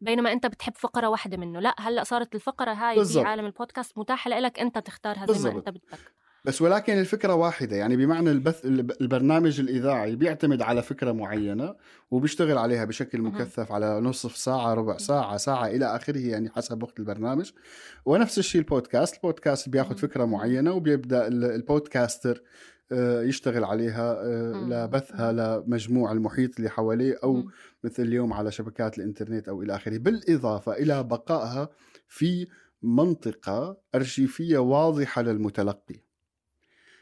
بينما 0.02 0.32
أنت 0.34 0.46
بتحب 0.46 0.74
فقرة 0.76 1.08
واحدة 1.10 1.38
منه 1.38 1.60
لا 1.60 1.76
هلأ 1.80 2.04
صارت 2.04 2.36
الفقرة 2.36 2.72
هاي 2.74 2.96
بالضبط. 2.96 3.24
بعالم 3.24 3.46
البودكاست 3.46 3.98
متاحة 3.98 4.30
لك 4.40 4.60
أنت 4.60 4.78
تختارها 4.78 5.26
زي 5.26 5.50
ما 5.50 5.56
بالضبط. 5.56 5.56
أنت 5.56 5.70
بدك 5.70 6.15
بس 6.46 6.62
ولكن 6.62 6.94
الفكرة 7.00 7.34
واحدة 7.34 7.76
يعني 7.76 7.98
بمعنى 7.98 8.32
البث 8.32 8.66
الب- 8.66 8.92
البرنامج 9.02 9.60
الإذاعي 9.60 10.16
بيعتمد 10.16 10.62
على 10.62 10.82
فكرة 10.84 11.12
معينة 11.12 11.76
وبيشتغل 12.12 12.58
عليها 12.58 12.86
بشكل. 12.86 13.22
مكثف 13.22 13.72
على 13.72 14.00
نصف 14.02 14.38
ساعة 14.38 14.74
ربع 14.74 14.98
ساعة 14.98 15.38
ساعة 15.38 15.68
إلى 15.68 15.96
آخره 15.96 16.18
يعني 16.18 16.50
حسب 16.50 16.84
وقت 16.84 17.00
البرنامج 17.00 17.52
ونفس 18.06 18.40
الشيء 18.40 18.62
البودكاست 18.62 19.16
البودكاست 19.16 19.70
بياخد 19.70 19.90
مهم. 19.90 19.98
فكرة 20.00 20.26
معينة 20.26 20.72
وبيبدأ 20.72 21.28
ال- 21.28 21.44
البودكاستر 21.46 22.42
آه، 22.92 23.22
يشتغل 23.24 23.64
عليها 23.64 24.12
آه،. 24.24 24.54
لبثها 24.70 25.32
لمجموع 25.32 26.12
المحيط 26.12 26.58
اللي 26.58 26.70
حواليه 26.70 27.18
أو 27.24 27.34
مم. 27.34 27.48
مثل 27.84 28.04
اليوم 28.04 28.34
على 28.34 28.52
شبكات 28.52 28.98
الإنترنت 28.98 29.48
أو 29.48 29.62
إلى 29.62 29.76
آخره 29.76 29.98
بالإضافة 29.98 30.74
إلى 30.74 31.04
بقائها 31.04 31.70
في 32.08 32.48
منطقة 32.84 33.78
أرشيفية 33.96 34.58
واضحة 34.58 35.22
للمتلقي 35.22 36.05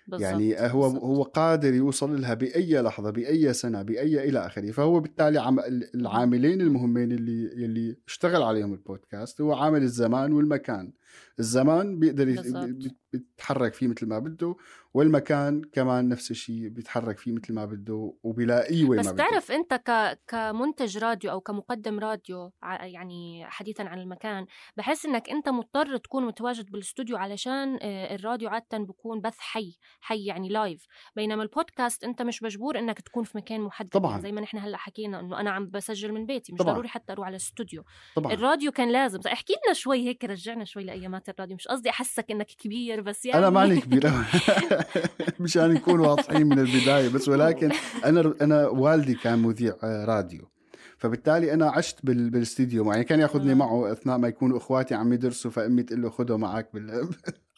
بالضبط. 0.08 0.30
يعني 0.30 0.56
هو 0.60 0.82
بالضبط. 0.82 1.04
هو 1.04 1.24
قادر 1.24 1.74
يوصل 1.74 2.22
لها 2.22 2.34
بأي 2.34 2.82
لحظة 2.82 3.10
بأي 3.10 3.54
سنة 3.54 3.82
بأي 3.82 4.30
إلى 4.30 4.46
آخره 4.46 4.72
فهو 4.72 5.00
بالتالي 5.00 5.40
عم 5.42 5.60
العاملين 5.96 6.62
المهمين 6.62 7.12
اللي 7.12 7.66
اللي 7.66 7.98
اشتغل 8.08 8.44
عليهم 8.44 8.74
البودكاست 8.74 9.42
هو 9.42 9.54
عامل 9.54 9.82
الزمان 9.84 10.34
والمكان 10.34 10.92
الزمان 11.40 12.00
بيقدر 12.00 12.28
يت- 12.28 12.40
بالضبط. 12.40 12.66
بي- 12.66 12.98
بيتحرك 13.14 13.74
فيه 13.74 13.88
مثل 13.88 14.08
ما 14.08 14.20
بده 14.20 14.56
والمكان 14.94 15.62
كمان 15.62 16.10
نفس 16.10 16.32
الشيء 16.32 16.68
بيتحرك 16.70 17.18
فيه 17.18 17.32
مثل 17.32 17.54
ما 17.54 17.66
بده 17.66 18.14
وبيلاقيه 18.24 18.86
وين 18.86 19.00
بس 19.00 19.06
ما 19.06 19.12
بده 19.12 19.24
تعرف 19.24 19.52
أنت 19.52 19.74
ك... 19.74 20.20
كمنتج 20.28 20.98
راديو 20.98 21.32
أو 21.32 21.42
كمقدم 21.42 22.00
راديو 22.00 22.52
يعني 22.82 23.46
حديثا 23.46 23.84
عن 23.84 24.00
المكان 24.00 24.46
بحس 24.78 25.06
إنك 25.06 25.30
أنت 25.30 25.50
مضطر 25.50 25.98
تكون 25.98 26.26
متواجد 26.26 26.72
بالاستوديو 26.72 27.18
علشان 27.18 27.78
آه، 27.82 28.16
الراديو 28.16 28.50
عاده 28.50 28.78
بكون 28.78 29.22
بث 29.22 29.38
حي 29.40 29.78
حي 30.02 30.26
يعني 30.26 30.50
live 30.50 30.86
بينما 31.16 31.44
البودكاست 31.44 32.04
أنت 32.04 32.22
مش 32.22 32.44
مجبور 32.44 32.80
إنك 32.80 33.02
تكون 33.02 33.24
في 33.24 33.38
مكان 33.38 33.62
محدد 33.62 33.90
طبعاً. 33.90 34.12
يعني 34.12 34.22
زي 34.24 34.32
ما 34.32 34.42
نحن 34.42 34.58
هلأ 34.58 34.78
حكينا 34.78 35.20
إنه 35.20 35.40
أنا 35.40 35.52
عم 35.52 35.70
بسجل 35.70 36.12
من 36.12 36.26
بيتي 36.26 36.54
مش 36.54 36.60
طبعاً. 36.60 36.74
ضروري 36.74 36.88
حتى 36.88 37.14
أروح 37.14 37.26
على 37.26 37.36
الاستوديو 37.36 37.84
طبعا 38.16 38.34
الراديو 38.34 38.72
كان 38.72 38.92
لازم 38.92 39.20
احكي 39.28 39.54
لنا 39.66 39.74
شوي 39.74 39.98
هيك 40.08 40.26
رجعنا 40.26 40.66
شوي 40.66 40.84
لايامات 41.04 41.30
الراديو. 41.30 41.56
مش 41.56 41.68
قصدي 41.68 41.90
أحسك 41.90 42.32
إنك 42.32 42.48
كبير 42.48 43.02
بس 43.02 43.26
يعني 43.26 43.40
أنا 43.40 43.50
ماني 43.50 43.82
كبير. 43.82 44.12
مشان 45.40 45.74
نكون 45.74 46.00
واضحين 46.00 46.48
من 46.48 46.60
البداية. 46.60 47.10
بس 47.10 47.30
ولكن 47.30 47.72
أنا 48.06 48.34
أنا 48.42 48.68
والدي 48.68 49.14
كان 49.14 49.40
مذيع 49.40 49.76
آه، 49.84 50.06
راديو. 50.06 50.50
فبالتالي 50.98 51.54
أنا 51.54 51.70
عشت 51.70 52.06
بال... 52.06 52.30
بالاستديو 52.30 52.84
معي. 52.84 53.04
كان 53.04 53.20
ياخذني 53.20 53.52
آه. 53.52 53.56
معه 53.56 53.92
أثناء 53.92 54.18
ما 54.18 54.28
يكونوا 54.28 54.58
إخواتي 54.58 54.96
عم 54.96 55.14
يدرسوا 55.14 55.52
فأمي 55.52 55.84
تقول 55.84 56.02
له 56.02 56.10
خده 56.10 56.38
معك 56.38 56.70
بال... 56.74 57.10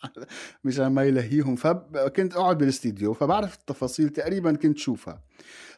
مشان 0.66 0.88
ما 0.88 1.04
يلهيهم. 1.04 1.56
فكنت 1.56 2.36
أقعد 2.36 2.58
بالاستديو 2.58 3.14
فبعرف 3.14 3.56
التفاصيل. 3.56 4.10
تقريبا 4.10 4.56
كنت 4.56 4.78
شوفها. 4.78 5.24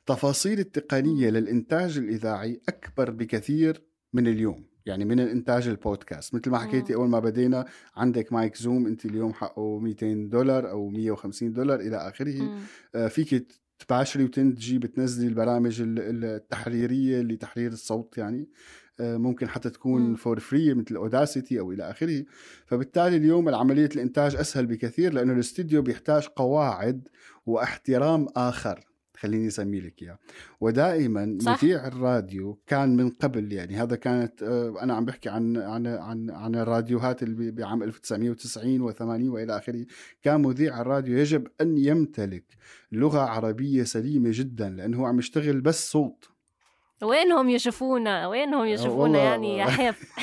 تفاصيل 0.06 0.60
التقنية 0.60 1.30
للإنتاج 1.30 1.98
الإذاعي 1.98 2.62
أكبر 2.70 3.12
بكثير 3.12 3.84
من 4.14 4.28
اليوم. 4.28 4.77
يعني 4.88 5.06
من 5.06 5.20
الإنتاج 5.20 5.67
البودكاست 5.67 6.36
مثل 6.36 6.50
ما 6.50 6.58
حكيتي 6.58 6.94
مم. 6.94 7.00
أول 7.00 7.10
ما 7.10 7.20
بدينا 7.20 7.65
عندك 7.96 8.34
مايك 8.34 8.56
زوم 8.56 8.88
أنت 8.88 9.06
اليوم 9.06 9.34
حقه 9.34 9.79
200 9.79 10.13
دولار 10.29 10.70
أو 10.70 10.89
150 10.89 11.53
دولار 11.53 11.79
إلى 11.79 11.98
آخره. 11.98 12.58
آه، 12.96 13.08
فيك 13.08 13.48
تباشري 13.88 14.24
وتنتجي 14.24 14.79
بتنزلي 14.79 15.27
البرامج 15.27 15.82
ال- 15.82 16.00
ال- 16.00 16.25
التحريرية 16.25 17.22
لتحرير 17.22 17.72
الصوت 17.72 18.17
يعني 18.17 18.48
آه، 19.00 19.17
ممكن 19.17 19.48
حتى 19.48 19.70
تكون. 19.70 20.15
for 20.16 20.40
free 20.40 20.74
مثل 20.74 20.96
Audacity 20.96 21.60
أو 21.60 21.72
إلى 21.72 21.89
آخره 21.89 22.25
فبالتالي 22.65 23.17
اليوم 23.17 23.56
عمليه 23.56 23.89
الإنتاج 23.96 24.36
أسهل 24.36 24.65
بكثير 24.65 25.13
لأنه 25.13 25.34
الاستديو 25.34 25.82
بيحتاج 25.82 26.27
قواعد 26.27 27.08
واحترام 27.46 28.27
آخر 28.36 28.79
خليني 29.18 29.48
اسمي 29.48 29.80
لك 29.80 30.02
إياه. 30.04 30.18
ودائما 30.62 31.38
صح. 31.42 31.64
مذيع 31.64 31.88
الراديو 31.88 32.60
كان 32.68 32.96
من 32.96 33.10
قبل 33.10 33.54
يعني 33.54 33.76
هذا 33.76 33.96
كانت 33.96 34.44
آه، 34.44 34.84
أنا 34.84 34.94
عم 34.94 35.06
بحكي 35.06 35.30
عن 35.30 35.58
عن 35.58 35.88
عن 35.88 36.30
عن 36.30 36.56
الراديوهات 36.56 37.24
اللي 37.24 37.52
بعام 37.52 37.84
1990 37.84 38.92
و80 38.92 39.02
وإلى 39.02 39.58
آخره. 39.58 39.86
كان 40.24 40.42
مذيع 40.42 40.82
الراديو 40.82 41.18
يجب 41.18 41.48
أن 41.62 41.78
يمتلك 41.78 42.46
لغة 42.92 43.20
عربية 43.20 43.84
سليمة 43.84 44.30
جدا 44.34 44.70
لأنه 44.70 44.98
هو 44.98 45.06
عم 45.06 45.20
يشتغل 45.20 45.62
بس 45.62 45.92
صوت. 45.92 46.30
وينهم 47.04 47.50
يشوفونا؟ 47.50 48.28
وينهم 48.28 48.66
يشوفونا 48.66 49.20
يعني 49.20 49.58
يا 49.58 49.66
حيف؟ 49.66 50.04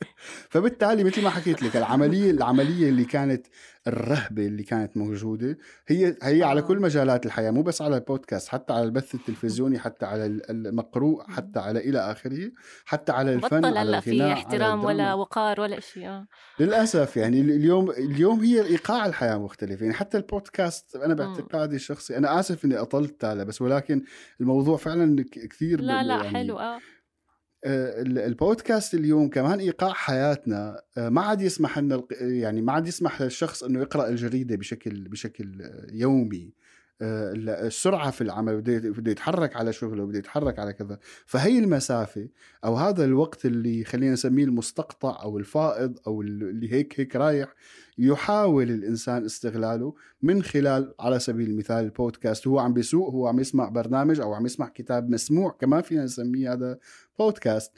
فبالتالي 0.48 1.04
مثل 1.04 1.22
ما 1.22 1.30
حكيت 1.30 1.62
لك 1.62 1.76
العملية 1.76 2.30
العملية 2.30 2.88
اللي 2.88 3.04
كانت 3.04 3.46
الرهبة 3.86 4.46
اللي 4.46 4.62
كانت 4.62 4.96
موجودة 4.96 5.58
هي 5.88 6.16
هي 6.22 6.42
على 6.42 6.60
آه. 6.60 6.64
كل 6.64 6.78
مجالات 6.78 7.26
الحياة 7.26 7.50
مو 7.50 7.62
بس 7.62 7.82
على 7.82 7.96
البودكاست 7.96 8.48
حتى 8.48 8.72
على 8.72 8.82
البث 8.84 9.14
التلفزيوني 9.14 9.78
حتى 9.78 10.06
على 10.06 10.26
ال- 10.26 10.50
المقروء 10.50 11.22
حتى 11.30 11.58
على 11.60 11.78
إلى 11.78 11.98
آخره 11.98 12.50
حتى 12.84 13.12
على 13.12 13.34
الفن 13.34 13.60
بطل 13.60 13.76
على 13.76 14.02
في 14.02 14.22
على 14.22 14.32
احترام 14.32 14.84
ولا. 14.84 15.14
وقار 15.14 15.60
ولا 15.60 15.80
شيء 15.80 16.06
آه 16.08 16.26
للأسف 16.60 17.16
يعني 17.16 17.40
اليوم 17.40 17.90
اليوم 17.90 18.40
هي 18.40 18.62
إيقاع 18.62 19.06
الحياة 19.06 19.36
مختلف 19.38 19.80
يعني 19.82 19.94
حتى 19.94 20.16
البودكاست 20.16 20.96
أنا. 20.96 21.14
باعتقادي 21.14 21.76
الشخصي 21.76 22.16
أنا 22.16 22.40
آسف 22.40 22.64
إني 22.64 22.76
أطلت 22.76 23.20
تالا 23.20 23.44
بس 23.44 23.62
ولكن 23.62 24.02
الموضوع 24.40 24.76
فعلا 24.76 25.24
كثير 25.32 25.80
لا 25.80 26.02
لا 26.02 26.14
يعني 26.16 26.28
حلو 26.28 26.58
آه 26.58 26.74
آه، 26.76 26.80
البودكاست 27.64 28.94
اليوم 28.94 29.28
كمان 29.28 29.58
إيقاع 29.58 29.92
حياتنا. 29.92 30.82
آه، 30.98 31.08
ما 31.08 31.20
عاد 31.20 31.40
يسمح 31.40 31.78
لنا 31.78 32.02
يعني 32.20 32.62
ما 32.62 32.72
عاد 32.72 32.86
يسمح 32.86 33.22
للشخص 33.22 33.62
إنه 33.62 33.80
يقرأ 33.80 34.08
الجريدة 34.08 34.56
بشكل 34.56 35.08
بشكل 35.08 35.62
آه، 35.62 35.86
يومي. 35.92 36.52
آه، 37.02 37.32
السرعة 37.66 38.10
في 38.10 38.20
العمل 38.20 38.60
بده 38.60 39.10
يتحرك 39.10 39.56
على 39.56 39.72
شغله 39.72 40.04
بده 40.04 40.18
يتحرك 40.18 40.58
على 40.58 40.72
كذا. 40.72 40.98
فهي 41.26 41.58
المسافة 41.58 42.28
أو 42.64 42.74
هذا 42.74 43.04
الوقت 43.04 43.46
اللي 43.46 43.84
خلينا 43.84 44.12
نسميه 44.12 44.44
المستقطع 44.44 45.22
أو 45.22 45.38
الفائض 45.38 45.98
أو 46.06 46.22
اللي 46.22 46.72
هيك 46.72 47.00
هيك 47.00 47.16
رايح 47.16 47.54
يحاول 47.98 48.70
الإنسان 48.70 49.24
استغلاله 49.24 49.94
من 50.22 50.42
خلال 50.42 50.94
على 51.00 51.18
سبيل 51.18 51.50
المثال 51.50 51.84
البودكاست. 51.84 52.46
هو 52.46 52.58
عم 52.58 52.72
بيسوق 52.72 53.10
هو 53.10 53.26
عم 53.26 53.40
يسمع 53.40 53.68
برنامج 53.68 54.20
أو 54.20 54.34
عم 54.34 54.46
يسمع 54.46 54.68
كتاب 54.68 55.10
مسموع 55.10 55.56
كمان 55.60 55.82
فينا 55.82 56.04
نسميه 56.04 56.52
هذا 56.52 56.78
بودكاست 57.20 57.72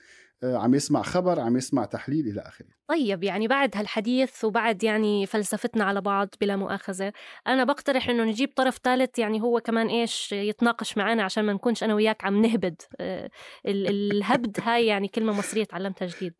آه، 0.44 0.56
عم 0.56 0.74
يسمع 0.74 1.02
خبر 1.02 1.40
عم 1.40 1.56
يسمع 1.56 1.84
تحليل 1.84 2.28
إلى 2.28 2.40
آخره. 2.40 2.66
طيب 2.88 3.22
يعني 3.22 3.48
بعد 3.48 3.76
هالحديث 3.76 4.44
وبعد 4.44 4.84
يعني 4.84 5.26
فلسفتنا 5.26 5.84
على 5.84 6.00
بعض 6.00 6.28
بلا 6.40 6.56
مؤاخذة 6.56 7.12
أنا 7.46 7.64
بقترح 7.64 8.08
إنه 8.08 8.24
نجيب 8.24 8.52
طرف 8.56 8.80
ثالث 8.84 9.18
يعني 9.18 9.40
هو 9.42 9.60
كمان 9.60 9.86
إيش 9.86 10.32
يتناقش 10.32 10.96
معنا 10.96 11.22
عشان 11.22 11.44
ما 11.44 11.52
نكونش 11.52 11.84
أنا 11.84 11.94
وياك 11.94 12.24
عم 12.24 12.42
نهبد. 12.42 12.82
آه، 13.00 13.30
الهبد 13.66 14.58
هاي 14.66 14.86
يعني 14.86 15.08
كلمة 15.08 15.32
مصرية 15.32 15.64
تعلمتها 15.64 16.06
جديد. 16.06 16.34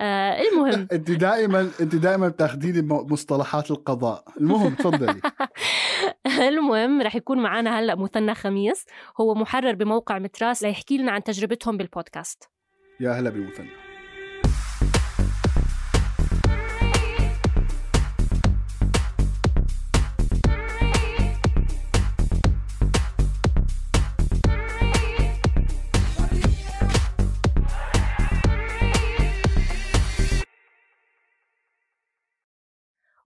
آه، 0.00 0.42
المهم 0.42 0.88
أنت 0.92 1.10
دائما 1.10 1.70
أنت 1.80 1.94
دائما 1.94 2.28
بتاخذيني 2.28 2.82
مصطلحات 2.88 3.70
القضاء. 3.70 4.24
المهم 4.40 4.74
تفضلي. 4.74 5.20
المهم 6.48 7.02
رح 7.02 7.16
يكون 7.16 7.38
معنا 7.38 7.78
هلأ 7.80 7.94
مثنى 7.94 8.34
خميس 8.34 8.86
هو 9.20 9.34
محرر 9.34 9.74
بموقع 9.74 10.18
متراس 10.18 10.62
ليحكي 10.62 10.98
لنا 10.98 11.12
عن 11.12 11.22
تجربتهم 11.22 11.76
بالبودكاست. 11.76 12.50
يا 13.00 13.10
هلا 13.10 13.30
بمثنى. 13.30 13.81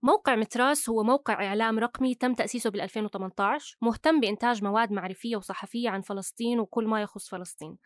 موقع 0.07 0.35
متراس 0.35 0.89
هو 0.89 1.03
موقع 1.03 1.33
إعلام 1.33 1.79
رقمي 1.79 2.15
تم 2.15 2.33
تأسيسه 2.33 2.69
بال 2.69 2.81
2018 2.81 3.77
مهتم 3.81 4.19
بإنتاج 4.19 4.63
مواد 4.63 4.91
معرفية 4.91 5.35
وصحفية 5.35 5.89
عن 5.89 6.01
فلسطين 6.01 6.59
وكل 6.59 6.87
ما 6.87 7.01
يخص 7.01 7.29
فلسطين. 7.29 7.77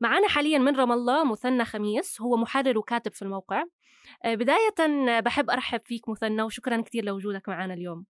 معنا 0.00 0.28
حاليا 0.28 0.58
من 0.58 0.76
رام 0.76 0.92
الله 0.92 1.32
مثنى 1.32 1.64
خميس 1.64 2.20
هو 2.20 2.36
محرر 2.36 2.78
وكاتب 2.78 3.12
في 3.12 3.22
الموقع. 3.22 3.64
آه، 4.24 4.34
بداية 4.34 5.20
بحب 5.20 5.50
أرحب 5.50 5.80
فيك 5.84 6.08
مثنى 6.08 6.42
وشكرا 6.42 6.80
كثير 6.80 7.04
لوجودك 7.04 7.48
معنا 7.48 7.74
اليوم. 7.74 8.06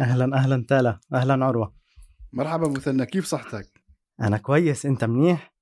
أهلا 0.00 0.36
أهلا 0.36 0.64
تالا. 0.68 1.00
أهلا 1.14 1.44
عروة. 1.44 1.74
مرحبا 2.32 2.68
مثنى 2.68 3.06
كيف 3.06 3.24
صحتك؟ 3.26 3.82
أنا 4.20 4.38
كويس. 4.38 4.86
أنت 4.86 5.04
منيح؟ 5.04 5.54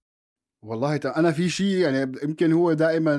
والله 0.63 1.01
أنا 1.17 1.33
في 1.33 1.49
شيء 1.49 1.77
يعني 1.77 2.13
يمكن 2.23 2.53
هو 2.53 2.73
دائما 2.73 3.17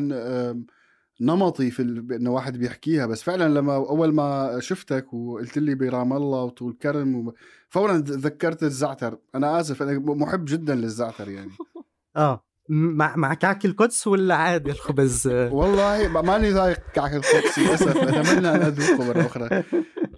نمطي 1.22 1.72
في 1.72 1.82
ال... 1.82 2.14
انه 2.14 2.32
واحد 2.32 2.58
بيحكيها 2.58 3.06
بس 3.06 3.24
فعلا 3.24 3.60
لما 3.60 3.76
أول 3.76 4.14
ما 4.14 4.58
شفتك 4.60 5.14
وقلت 5.14 5.58
لي 5.58 5.76
برام 5.76 6.14
الله 6.14 6.44
وطول 6.44 6.78
كرم 6.82 7.28
و... 7.28 7.34
فورا 7.70 7.98
تذكرت 7.98 8.64
الزعتر. 8.64 9.18
أنا 9.36 9.60
آسف 9.60 9.82
أنا 9.82 10.00
محب 10.00 10.46
جدا 10.46 10.76
للزعتر 10.76 11.30
يعني. 11.30 11.52
آه. 12.16 12.46
مع 12.70 13.16
مع 13.16 13.34
كعك 13.34 13.66
القدس 13.66 14.08
ولا 14.08 14.36
عادي؟ 14.36 14.72
الخبز 14.78 15.28
والله 15.28 16.22
ماني 16.22 16.50
ذايق 16.50 16.80
كعك 16.94 17.14
القدس 17.14 17.60
للأسف. 17.60 17.98
أتمنى 17.98 18.50
أن 18.50 18.62
أذوقه 18.62 19.08
مرة 19.08 19.26
أخرى. 19.26 19.64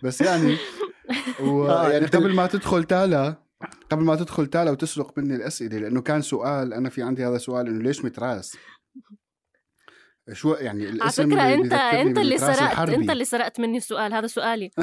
بس 0.03 0.21
يعني 0.21 0.57
ويعني 1.39 2.05
آه، 2.05 2.07
قبل 2.07 2.35
ما 2.35 2.47
تدخل 2.47 2.83
تالا 2.83 3.35
قبل 3.89 4.03
ما 4.03 4.15
تدخل 4.15 4.47
تالا 4.47 4.71
وتسرق 4.71 5.17
مني 5.17 5.35
الأسئلة 5.35 5.77
لأنه 5.77 6.01
كان 6.01 6.21
سؤال 6.21 6.73
أنا 6.73 6.89
في 6.89 7.03
عندي 7.03 7.25
هذا 7.25 7.37
سؤال 7.37 7.67
إنه 7.67 7.83
ليش 7.83 8.05
متراس؟ 8.05 8.57
شو 10.31 10.53
يعني 10.53 10.89
الاسم 10.89 11.33
على 11.33 11.55
فكرة 11.57 11.63
انت 11.63 11.73
أنت 11.73 12.17
اللي 12.17 12.37
سرقت 12.37 12.61
الحربي. 12.61 12.95
أنت 12.95 13.09
اللي 13.09 13.25
سرقت 13.25 13.59
مني 13.59 13.77
السؤال 13.77 14.13
هذا 14.13 14.27
سؤالي 14.27 14.71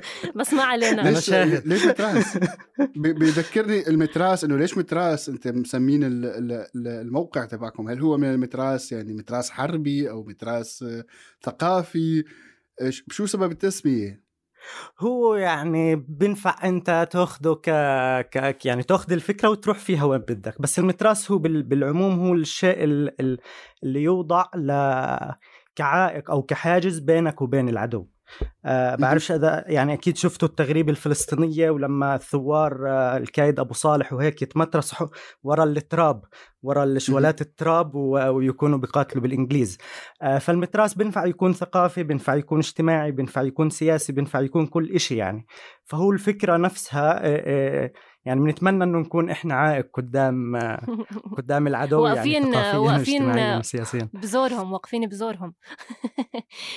بس 0.36 0.52
ما 0.52 0.62
علينا 0.62 1.00
ليش 1.10 1.24
شاهد. 1.24 1.66
ليش 1.66 1.86
متراس؟ 1.86 2.38
بيذكرني 2.96 3.88
المتراس 3.88 4.44
إنه 4.44 4.56
ليش 4.56 4.78
متراس 4.78 5.28
أنت 5.28 5.48
مسمين 5.48 6.00
الموقع 6.76 7.44
تبعكم 7.44 7.88
هل 7.88 8.00
هو 8.00 8.16
من 8.16 8.30
المتراس 8.30 8.92
يعني 8.92 9.12
متراس 9.12 9.50
حربي 9.50 10.10
أو 10.10 10.24
متراس 10.24 10.84
ثقافي 11.42 12.24
شو 12.90 13.26
سبب 13.26 13.52
التسمية؟ 13.52 14.29
هو 14.98 15.34
يعني 15.34 15.96
بينفع 15.96 16.56
أنت 16.64 17.08
تاخده 17.10 17.54
ك... 17.54 17.70
ك 18.30 18.66
يعني 18.66 18.82
تاخذ 18.82 19.12
الفكرة 19.12 19.48
وتروح 19.48 19.78
فيها 19.78 20.04
وين 20.04 20.20
بدك. 20.20 20.62
بس 20.62 20.78
المتراس 20.78 21.30
هو 21.30 21.38
بال... 21.38 21.62
بالعموم 21.62 22.18
هو 22.20 22.34
الشيء 22.34 22.84
ال... 22.84 23.38
اللي 23.82 24.02
يوضع 24.02 24.44
ل... 24.54 24.72
كعائق 25.76 26.30
أو 26.30 26.42
كحاجز 26.42 26.98
بينك 26.98 27.42
وبين 27.42 27.68
العدو. 27.68 28.06
أه 28.64 28.94
بعرفش 28.96 29.32
إذا 29.32 29.64
يعني 29.66 29.92
أكيد 29.92 30.16
شفتوا 30.16 30.48
التغريب 30.48 30.88
الفلسطينية 30.88 31.70
ولما 31.70 32.14
الثوار 32.14 32.88
أه 32.88 33.16
الكايد 33.16 33.60
أبو 33.60 33.74
صالح 33.74 34.12
وهيك 34.12 34.42
يتمترسوا 34.42 35.06
ورا 35.42 35.64
التراب 35.64 36.24
ورا 36.62 36.84
الشوالات 36.84 37.40
التراب 37.40 37.94
ويكونوا 37.94 38.78
بيقاتلوا 38.78 39.22
بالإنجليز. 39.22 39.78
أه 40.22 40.38
فالمتراس 40.38 40.94
بينفع 40.94 41.26
يكون 41.26 41.52
ثقافي 41.52 42.02
بينفع 42.02 42.34
يكون 42.34 42.58
اجتماعي 42.58 43.12
بينفع 43.12 43.42
يكون 43.42 43.70
سياسي 43.70 44.12
بينفع 44.12 44.40
يكون 44.40 44.66
كل 44.66 44.90
إشي 44.90 45.16
يعني. 45.16 45.46
فهو 45.84 46.12
الفكرة 46.12 46.56
نفسها 46.56 47.26
آه، 47.26 47.42
آه، 47.46 47.92
يعني 48.24 48.40
بنتمنى 48.40 48.84
إنه 48.84 48.98
نكون 48.98 49.30
إحنا 49.30 49.54
عائق 49.54 49.90
قدام 49.94 50.56
قدام 51.38 51.66
العدو 51.66 52.02
واقفين 52.02 52.52
يعني 52.52 52.78
واقفين 52.78 53.62
سياسيا 53.62 54.08
بزورهم 54.12 54.72
واقفين 54.72 55.06
بزورهم. 55.06 55.54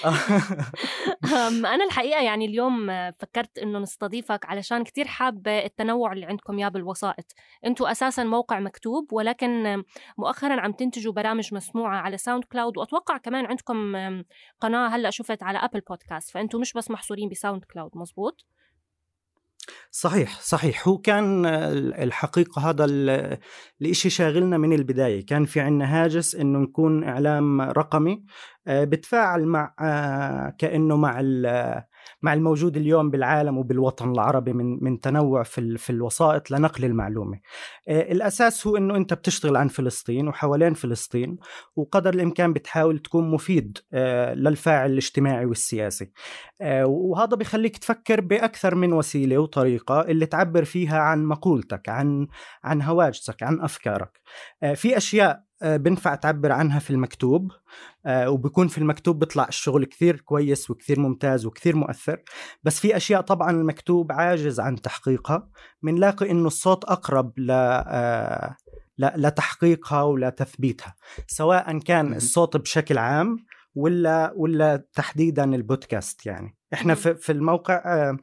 أنا 1.74 1.84
الحقيقة 1.86 2.22
يعني 2.22 2.46
اليوم 2.46 2.88
فكرت 3.12 3.58
إنه 3.58 3.80
نستضيفك 3.80 4.46
علشان 4.46 4.84
كتير 4.84 5.08
حابة 5.08 5.66
التنوع 5.66 6.14
اللي 6.14 6.26
عندكم 6.26 6.60
يا 6.60 6.70
بالوسائط. 6.70 7.26
أنتم 7.66 7.86
أساسا 7.86 8.24
موقع 8.24 8.60
مكتوب 8.60 9.14
ولكن 9.14 9.84
مؤخرا 10.18 10.62
عم 10.62 10.72
تنتجوا 10.72 11.14
برامج 11.14 11.54
مسموعة 11.54 11.98
على 11.98 12.18
ساوند 12.18 12.44
كلاود 12.44 12.78
وأتوقع 12.78 13.18
كمان 13.18 13.46
عندكم 13.46 13.96
قناة 14.60 14.88
هلأ 14.88 15.10
شفت 15.10 15.44
على 15.44 15.58
أبل 15.58 15.82
بودكاست 15.90 16.32
فانتم 16.32 16.60
مش 16.60 16.74
بس 16.74 16.92
محصورين 16.92 17.30
بساوند 17.30 17.64
كلاود 17.64 17.92
مزبوط 17.96 18.46
صحيح 19.92 20.40
صحيح. 20.42 20.88
هو 20.88 20.98
كان 20.98 21.46
الحقيقة 21.46 22.70
هذا 22.70 22.86
الإشي 23.82 24.10
شاغلنا 24.10 24.58
من 24.58 24.74
البداية. 24.74 25.26
كان 25.26 25.46
في 25.46 25.60
عنا 25.60 26.04
هاجس 26.04 26.36
إنه 26.36 26.60
نكون 26.60 27.04
إعلام 27.04 27.62
رقمي 27.62 28.24
آه، 28.68 28.84
بتفاعل 28.84 29.46
مع 29.46 29.74
آه، 29.80 30.56
كأنه 30.58 30.96
مع 30.98 31.20
مع 32.22 32.34
الموجود 32.34 32.78
اليوم 32.78 33.10
بالعالم 33.10 33.58
وبالوطن 33.58 34.12
العربي 34.12 34.54
من 34.54 34.84
من 34.84 35.00
تنوع 35.00 35.44
في 35.44 35.78
في 35.78 35.90
الوسائط 35.90 36.52
لنقل 36.52 36.86
المعلومة. 36.86 37.40
آه، 37.88 38.12
الأساس 38.12 38.68
هو 38.68 38.78
إنه 38.78 38.96
أنت 38.96 39.14
بتشتغل 39.14 39.56
عن 39.56 39.68
فلسطين 39.68 40.28
وحوالين 40.28 40.74
فلسطين 40.74 41.38
وقدر 41.76 42.14
الإمكان 42.14 42.54
بتحاول 42.54 43.00
تكون 43.00 43.32
مفيد 43.32 43.78
آه، 43.94 44.34
للفاعل 44.34 44.92
الاجتماعي 44.92 45.46
والسياسي. 45.46 46.12
آه، 46.62 46.86
وهذا 46.86 47.36
بخليك 47.36 47.78
تفكر 47.78 48.22
بأكثر 48.22 48.76
من 48.76 48.94
وسيلة 48.94 49.38
وطريقة 49.38 50.02
اللي 50.02 50.26
تعبر 50.26 50.64
فيها 50.64 51.00
عن 51.00 51.26
مقولتك، 51.26 51.90
عن 51.90 52.28
عن 52.64 52.82
هواجسك، 52.82 53.44
عن 53.44 53.62
أفكارك. 53.62 54.22
في 54.76 54.98
أشياء 54.98 55.44
بنفع 55.62 56.16
تعبر 56.16 56.52
عنها 56.52 56.80
في 56.80 56.90
المكتوب 56.90 57.52
آه، 58.06 58.30
وبكون 58.30 58.68
في 58.68 58.78
المكتوب 58.78 59.20
بيطلع 59.20 59.48
الشغل 59.48 59.86
كثير 59.86 60.22
كويس 60.22 60.70
وكثير 60.70 61.00
ممتاز 61.00 61.46
وكثير 61.46 61.76
مؤثر. 61.76 62.18
بس 62.64 62.80
في 62.80 62.98
أشياء 62.98 63.22
طبعا 63.22 63.52
المكتوب 63.52 64.12
عاجز 64.12 64.60
عن 64.60 64.82
تحقيقها 64.82 65.50
بنلاقي 65.82 66.32
إنه 66.32 66.48
الصوت 66.48 66.84
أقرب 66.84 67.40
ل 67.40 67.52
آه، 67.52 68.56
لتحقيقها 68.98 70.02
ولتثبيتها 70.02 70.96
سواء 71.28 71.80
كان 71.80 72.14
الصوت 72.14 72.58
بشكل 72.58 72.98
عام 72.98 73.38
ولا 73.76 74.34
ولا 74.36 74.88
تحديدا 74.94 75.44
البودكاست 75.44 76.26
يعني. 76.26 76.58
إحنا 76.74 76.96
في, 76.96 77.16
في 77.16 77.32
الموقع 77.32 77.84
آه، 77.86 78.18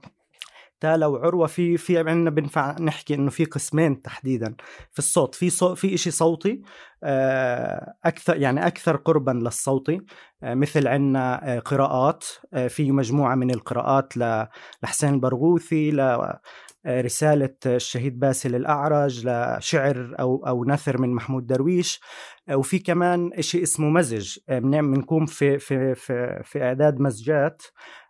تالا 0.80 1.06
وعروه 1.06 1.46
في 1.46 1.76
في 1.76 1.98
عندنا 1.98 2.30
بنفع 2.30 2.76
نحكي 2.80 3.14
إنه 3.14 3.30
في 3.30 3.44
قسمين 3.44 4.02
تحديدا. 4.02 4.54
في 4.90 4.98
الصوت 4.98 5.34
في 5.34 5.50
صوت 5.50 5.78
في 5.78 5.96
شيء 5.96 6.12
صوتي 6.12 6.62
آه، 7.02 7.94
أكثر 8.04 8.36
يعني 8.36 8.66
أكثر 8.66 8.96
قربا 8.96 9.30
للصوتي 9.30 10.00
آه، 10.42 10.54
مثل 10.54 10.88
عندنا 10.88 11.56
آه، 11.56 11.58
قراءات 11.58 12.24
في 12.68 12.92
مجموعة 12.92 13.34
من 13.34 13.50
القراءات 13.50 14.16
لحسين 14.82 15.14
البرغوثي 15.14 15.90
رسالة 16.86 17.54
الشهيد 17.66 18.18
باسل 18.18 18.54
الأعرج 18.54 19.26
لشعر 19.26 20.16
أو 20.20 20.46
أو 20.46 20.64
نثر 20.64 21.00
من 21.00 21.14
محمود 21.14 21.46
درويش 21.46 22.00
وفي 22.52 22.78
كمان 22.78 23.30
شيء 23.40 23.62
اسمه 23.62 23.88
مزج. 23.88 24.38
بنقوم 24.48 25.26
في 25.26 25.58
في 25.58 25.94
في 25.94 26.42
في 26.44 26.62
إعداد 26.62 27.00
مزجات 27.00 27.62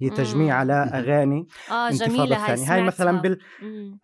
هي 0.00 0.10
تجميع 0.10 0.54
على 0.54 0.72
أغاني 0.94 1.46
آه 1.70 1.90
جميلة 1.90 2.36
هاي 2.46 2.52
الثانية 2.52 2.74
هاي 2.74 2.82
مثلا. 2.82 3.20
بال... 3.20 3.38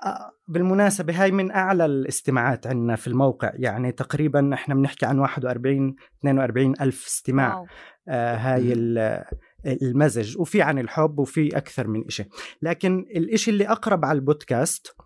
آه، 0.05 0.31
بالمناسبة 0.49 1.23
هاي 1.23 1.31
من 1.31 1.51
أعلى 1.51 1.85
الاستماعات 1.85 2.67
عندنا 2.67 2.97
في 2.97 3.07
الموقع. 3.07 3.51
يعني 3.55 3.93
تقريبا 3.93 4.55
إحنا 4.55 4.75
بنحكي 4.75 5.07
عن 5.07 5.19
41 5.19 5.97
42 6.21 6.75
ألف 6.81 7.07
استماع. 7.07 7.65
آه 8.09 8.37
هاي 8.37 8.73
ال- 8.73 9.25
المزج. 9.67 10.39
وفي 10.39 10.63
عن 10.63 10.79
الحب 10.79 11.19
وفي 11.19 11.57
أكثر 11.57 11.87
من 11.89 12.05
إشي. 12.07 12.25
لكن 12.63 12.99
الإشي 13.17 13.51
اللي 13.51 13.69
أقرب 13.69 14.05
على 14.05 14.17
البودكاست 14.17 14.97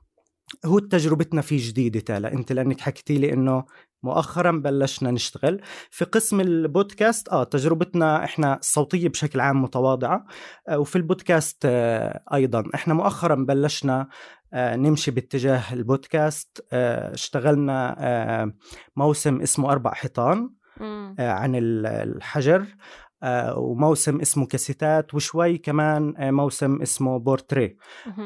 هو 0.65 0.79
تجربتنا 0.79 1.41
فيه 1.41 1.69
جديدة 1.71 2.01
تالا. 2.01 2.33
أنت 2.33 2.53
لأنك 2.53 2.81
حكيتي 2.81 3.19
لي 3.19 3.33
إنه 3.33 3.65
مؤخرا 4.03 4.51
بلشنا 4.51 5.11
نشتغل. 5.11 5.61
في 5.91 6.05
قسم 6.05 6.41
البودكاست 6.41 7.29
آه 7.29 7.45
تجربتنا 7.45 8.25
إحنا 8.25 8.59
الصوتيه 8.59 9.09
بشكل 9.09 9.41
عام 9.41 9.63
متواضعة. 9.63 10.27
آه 10.69 10.79
وفي 10.79 10.97
البودكاست 10.97 11.63
آه 11.65 12.23
أيضا. 12.35 12.65
إحنا 12.75 12.95
مؤخرا 12.95 13.35
بلشنا 13.35 14.09
آه 14.53 14.77
نمشي 14.77 15.11
باتجاه 15.11 15.73
البودكاست. 15.73 16.67
آه 16.73 17.15
اشتغلنا 17.15 17.97
آه 17.99 18.53
موسم 18.97 19.41
اسمه 19.41 19.73
أربع 19.73 19.95
حيطان. 19.95 20.51
آه 20.81 21.31
عن 21.31 21.55
ال- 21.55 21.87
الحجر. 21.87 22.65
وموسم 23.57 24.21
اسمه 24.21 24.47
كاسيتات 24.47 25.15
وشوي 25.15 25.59
كمان 25.59 26.15
آه 26.17 26.31
موسم 26.31 26.83
اسمه 26.83 27.19
بورتري. 27.19 27.77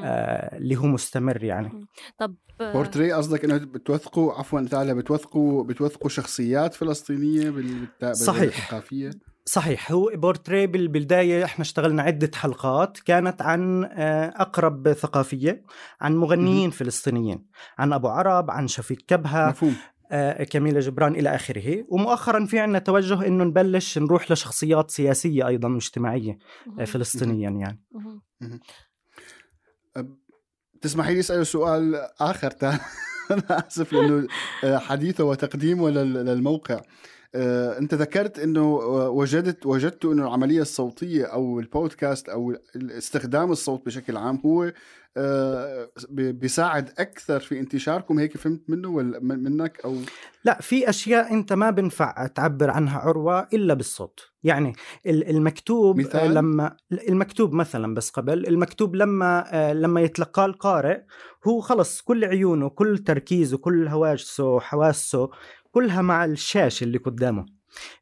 آه 0.05 0.57
اللي 0.57 0.77
هو 0.77 0.87
مستمر 0.87 1.45
يعني. 1.45 1.87
طب 2.19 2.35
بورتري 2.61 3.13
قصدك 3.13 3.45
إنه 3.45 3.57
بتوثقوا 3.59 4.33
عفوا 4.33 4.61
تعالى 4.61 4.95
بتوثقوا 4.95 5.65
بتوثقوا 5.65 6.09
شخصيات 6.09 6.75
فلسطينية 6.75 7.51
بال- 7.51 7.87
بالت- 8.01 8.13
صحيح. 8.17 8.41
بالثقافية؟ 8.45 9.11
صحيح. 9.47 9.93
هو 9.93 10.11
بورتري 10.15 10.67
بال- 10.67 10.89
بالبداية 10.89 11.45
إحنا 11.45 11.63
اشتغلنا 11.63 12.03
عدة 12.03 12.31
حلقات 12.35 12.99
كانت 12.99 13.43
عن 13.43 13.85
آه، 13.85 14.35
أقرب 14.37 14.93
ثقافية 14.93 15.63
عن 16.01 16.17
مغنيين 16.17 16.71
فلسطينيين 16.71 17.47
عن 17.79 17.93
أبو 17.93 18.09
عرب 18.09 18.51
عن 18.51 18.69
شفيق 18.69 18.99
كبهة 19.09 19.49
مفهوم. 19.49 19.71
آه، 19.73 19.94
كميلة 20.51 20.81
جبران 20.81 21.15
إلى 21.15 21.35
آخره. 21.35 21.85
ومؤخرا 21.89 22.47
في 22.47 22.59
عنا 22.59 22.79
توجه 22.79 23.27
أنه 23.27 23.45
نبلش 23.45 23.99
نروح 23.99 24.31
لشخصيات 24.31 24.91
سياسية 24.91 25.47
أيضا 25.49 25.69
واجتماعية 25.69 26.39
آه،. 26.81 26.85
فلسطينيا 26.85 27.51
يعني. 27.51 27.81
تسمحي 30.81 31.15
لي 31.15 31.21
أسأل 31.21 31.47
سؤال 31.47 31.95
آخر 32.21 32.51
تا 32.51 32.69
أنا 33.31 33.67
آسف 33.69 33.93
لأنه 33.93 34.27
آه، 34.65 34.79
حديثه 34.79 35.25
وتقديمه 35.25 35.91
لل- 35.91 36.13
للموقع. 36.27 36.75
آه، 36.75 36.83
انت 37.79 37.95
ذكرت 37.95 38.39
انه 38.39 38.61
آه، 38.61 39.09
وجدت 39.11 39.67
وجدت 39.67 40.05
انه 40.05 40.23
العملية 40.23 40.61
الصوتية 40.63 41.25
أو 41.25 41.61
البودكاست 41.61 42.29
أو 42.29 42.55
استخدام 42.77 43.53
الصوت 43.53 43.87
بشكل 43.87 44.17
عام 44.17 44.41
هو 44.47 44.73
آه، 45.17 45.89
بيساعد 46.11 46.91
أكثر 46.99 47.41
في 47.41 47.61
انتشاركم. 47.61 48.19
هيك 48.19 48.37
فهمت 48.37 48.63
منه 48.71 48.89
ولا 48.89 49.21
من- 49.21 49.43
منك 49.43 49.81
أو؟ 49.85 49.97
لا 50.45 50.59
في 50.61 50.89
أشياء 50.89 51.33
أنت 51.33 51.53
ما 51.53 51.71
بنفع 51.71 52.27
تعبر 52.27 52.71
عنها 52.71 52.99
عروة 52.99 53.41
إلا 53.53 53.75
بالصوت. 53.75 54.21
يعني 54.45 54.73
ال- 55.07 55.31
المكتوب 55.31 55.99
مثال؟ 55.99 56.21
آه، 56.21 56.27
لما 56.29 56.77
المكتوب 57.09 57.53
مثلا 57.53 57.95
بس 57.95 58.11
قبل 58.11 58.47
المكتوب 58.47 58.97
لما 58.97 59.45
آه، 59.53 59.73
لما 59.73 60.01
يتلقاه 60.01 60.47
القارئ 60.47 61.01
هو 61.49 61.61
خلص 61.61 62.01
كل 62.01 62.25
عيونه 62.25 62.69
كل 62.69 62.99
تركيزه 62.99 63.59
كل 63.59 63.89
هواجسه 63.89 64.61
حواسه 64.61 65.31
كلها 65.75 66.03
مع 66.03 66.25
الشاشة 66.25 66.85
اللي 66.85 66.99
قدامه. 66.99 67.47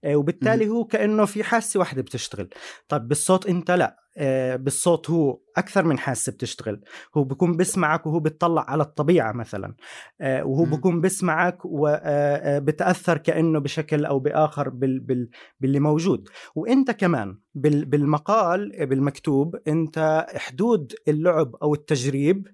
آه، 0.05 0.17
وبالتالي 0.17 0.69
هو 0.69 0.85
كأنه 0.85 1.25
في 1.25 1.45
حاسة 1.45 1.81
واحدة 1.81 2.03
بتشتغل. 2.03 2.49
طيب 2.89 3.09
بالصوت 3.09 3.47
أنت 3.47 3.71
لا. 3.71 3.97
آه، 4.17 4.57
بالصوت 4.57 5.11
هو 5.11 5.41
أكثر 5.57 5.85
من 5.85 5.99
حاسة 5.99 6.33
بتشتغل. 6.33 6.81
هو 7.17 7.25
بيكون 7.25 7.57
بيسمعك 7.57 8.07
وهو 8.07 8.21
بيطلع 8.21 8.65
على 8.69 8.83
الطبيعة 8.83 9.33
مثلا. 9.33 9.75
آه، 10.21 10.45
وهو. 10.45 10.65
بيكون 10.65 11.01
بيسمعك 11.01 11.59
وبتأثر 11.65 13.19
كأنه 13.19 13.59
بشكل 13.59 14.05
أو 14.05 14.19
بآخر 14.19 14.69
بال 14.69 15.01
بال 15.01 15.31
باللي 15.61 15.81
موجود. 15.81 16.29
وأنت 16.55 16.91
كمان 16.91 17.39
بال 17.55 17.85
بالمقال 17.85 18.87
بالمكتوب 18.87 19.57
أنت 19.69 20.27
حدود 20.37 20.93
اللعب 21.09 21.57
أو 21.63 21.75
التجريب 21.75 22.49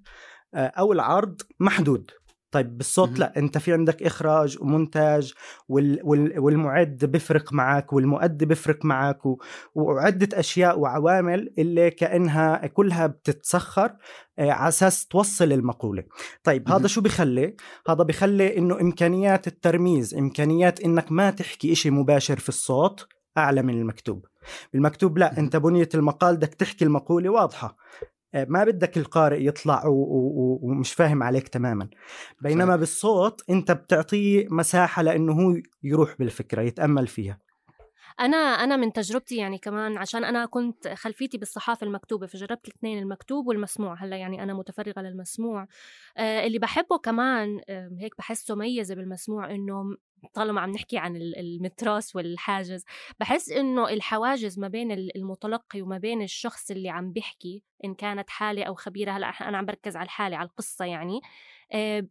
أو 0.55 0.93
العرض 0.93 1.43
محدود. 1.61 2.11
طيب 2.51 2.77
بالصوت. 2.79 3.19
لا 3.19 3.39
انت 3.39 3.59
في 3.59 3.73
عندك 3.73 4.03
إخراج 4.03 4.59
ومونتاج 4.61 5.35
وال 5.69 6.01
وال 6.05 6.39
والمعد 6.39 7.05
بيفرق 7.05 7.53
معك 7.53 7.93
والمؤدي 7.93 8.47
بيفرق 8.47 8.85
معك 8.85 9.27
و- 9.27 9.39
وعدة 9.75 10.39
أشياء 10.41 10.79
وعوامل 10.79 11.53
اللي 11.59 11.91
كأنها 11.91 12.67
كلها 12.67 13.07
بتتسخر 13.07 13.97
آه، 14.39 14.51
على 14.51 14.69
أساس 14.69 15.07
توصل 15.07 15.53
المقولة. 15.53 16.05
طيب. 16.45 16.69
هذا 16.69 16.87
شو 16.87 17.01
بخلي 17.01 17.57
هذا 17.89 18.03
بخلي 18.05 18.59
إنه 18.59 18.81
إمكانيات 18.81 19.47
الترميز 19.47 20.15
إمكانيات 20.15 20.81
إنك 20.81 21.13
ما 21.13 21.31
تحكي 21.31 21.73
إشي 21.73 21.91
مباشر 21.91 22.39
في 22.39 22.49
الصوت 22.49 23.07
أعلى 23.39 23.63
من 23.63 23.75
المكتوب. 23.81 24.27
بالمكتوب 24.73 25.19
لا 25.19 25.39
أنت 25.39 25.57
بنية 25.57 25.89
المقال 25.95 26.37
بدك 26.37 26.55
تحكي 26.55 26.85
المقولة 26.85 27.31
واضحة. 27.31 27.77
ما 28.35 28.65
بدك 28.65 28.99
القارئ 28.99 29.47
يطلع 29.47 29.83
ومش 29.87 30.93
فاهم 30.93 31.23
عليك 31.23 31.49
تماما 31.49 31.89
بينما 32.41 32.65
صحيح. 32.67 32.77
بالصوت 32.77 33.43
انت 33.51 33.73
بتعطيه 33.73 34.47
مساحة 34.51 35.03
لأنه 35.03 35.33
هو 35.33 35.57
يروح 35.83 36.15
بالفكرة 36.19 36.63
يتأمل 36.63 37.07
فيها 37.07 37.39
أنا 38.21 38.37
أنا 38.37 38.77
من 38.77 38.93
تجربتي 38.93 39.37
يعني 39.37 39.59
كمان 39.59 39.99
عشان 39.99 40.25
أنا 40.25 40.47
كنت 40.47 40.89
خلفيتي 40.89 41.39
بالصحافة 41.39 41.87
المكتوبة 41.87 42.27
فجربت 42.27 42.69
الاثنين 42.69 42.99
المكتوب 42.99 43.47
والمسموع. 43.47 43.95
هلأ 44.05 44.17
يعني 44.17 44.43
أنا 44.43 44.55
متفرغة 44.55 45.01
للمسموع. 45.01 45.67
آه 46.17 46.47
اللي 46.47 46.59
بحبه 46.59 46.99
كمان 46.99 47.61
آه 47.69 47.91
هيك 48.01 48.19
بحسه 48.19 48.55
ميزة 48.55 48.95
بالمسموع 48.95 49.51
إنه 49.51 49.97
طالما 50.35 50.61
عم 50.61 50.71
نحكي 50.71 50.99
عن 50.99 51.17
ال- 51.17 51.39
المتراس 51.39 52.17
والحاجز 52.17 52.85
بحس 53.21 53.51
إنه 53.51 53.89
الحواجز 53.89 54.59
ما 54.59 54.69
بين 54.69 54.93
ال- 54.93 55.17
المتلقي 55.17 55.83
وما 55.83 55.99
بين 55.99 56.23
الشخص 56.23 56.71
اللي 56.71 56.89
عم 56.89 57.13
بيحكي 57.13 57.63
إن 57.85 57.95
كانت 57.95 58.31
حالة 58.31 58.65
أو 58.65 58.75
خبيرة 58.75 59.13
هلأ 59.13 59.27
أنا 59.27 59.59
عم 59.59 59.67
بركز 59.67 59.97
على 59.97 60.05
الحالة 60.05 60.37
على 60.37 60.49
القصة 60.49 60.85
يعني. 60.85 61.21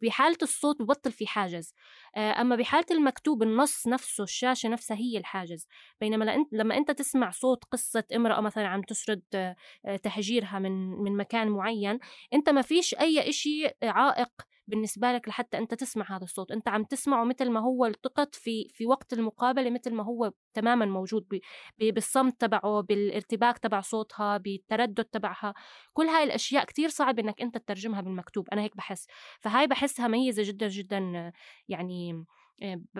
بحالة 0.02 0.38
الصوت 0.42 0.82
ببطل 0.82 1.12
في 1.12 1.28
حاجز. 1.28 1.74
آه، 2.16 2.42
أما 2.42 2.56
بحالة 2.56 2.86
المكتوب 2.92 3.44
النص 3.44 3.88
نفسه 3.88 4.24
الشاشة 4.24 4.70
نفسها 4.70 4.98
هي 4.98 5.18
الحاجز. 5.18 5.68
بينما 6.02 6.46
لما 6.52 6.78
أنت 6.78 6.92
تسمع 6.92 7.30
صوت 7.30 7.64
قصة 7.72 8.04
امرأة 8.16 8.42
مثلا 8.42 8.68
عم 8.68 8.82
تسرد 8.82 9.22
آه، 9.36 9.56
آه، 9.86 9.96
تهجيرها 9.96 10.60
من 10.60 10.72
من 11.04 11.18
مكان 11.18 11.48
معين 11.50 12.00
أنت 12.34 12.50
ما 12.50 12.62
فيش 12.62 12.96
أي 12.96 13.30
إشي 13.30 13.70
عائق 13.84 14.30
بالنسبة 14.68 15.12
لك 15.14 15.28
لحتى 15.28 15.58
أنت 15.58 15.74
تسمع 15.74 16.16
هذا 16.18 16.24
الصوت. 16.24 16.52
أنت 16.52 16.68
عم 16.68 16.84
تسمعه 16.84 17.24
مثل 17.24 17.50
ما 17.50 17.60
هو 17.60 17.86
التقط 17.86 18.36
في 18.36 18.68
في 18.74 18.86
وقت 18.86 19.14
المقابلة 19.14 19.70
مثل 19.70 19.94
ما 19.94 20.04
هو 20.04 20.32
تماما 20.54 20.86
موجود 20.86 21.28
ب- 21.32 21.40
ب- 21.80 21.94
بالصمت 21.94 22.42
تبعه 22.42 22.82
بالارتباك 22.82 23.58
تبع 23.58 23.82
صوتها 23.82 24.38
بالتردد 24.38 25.06
تبعها. 25.06 25.54
كل 25.94 26.06
هاي 26.06 26.24
الأشياء 26.24 26.66
كتير 26.66 26.90
صعب 26.90 27.20
إنك 27.20 27.42
أنت 27.42 27.58
تترجمها 27.58 28.02
بالمكتوب. 28.02 28.50
أنا 28.54 28.62
هيك 28.62 28.78
بحس. 28.78 29.08
فهاي 29.42 29.68
بحسها 29.68 30.08
ميزة 30.08 30.44
جدا 30.46 30.68
جدا 30.68 31.32
يعني 31.68 32.26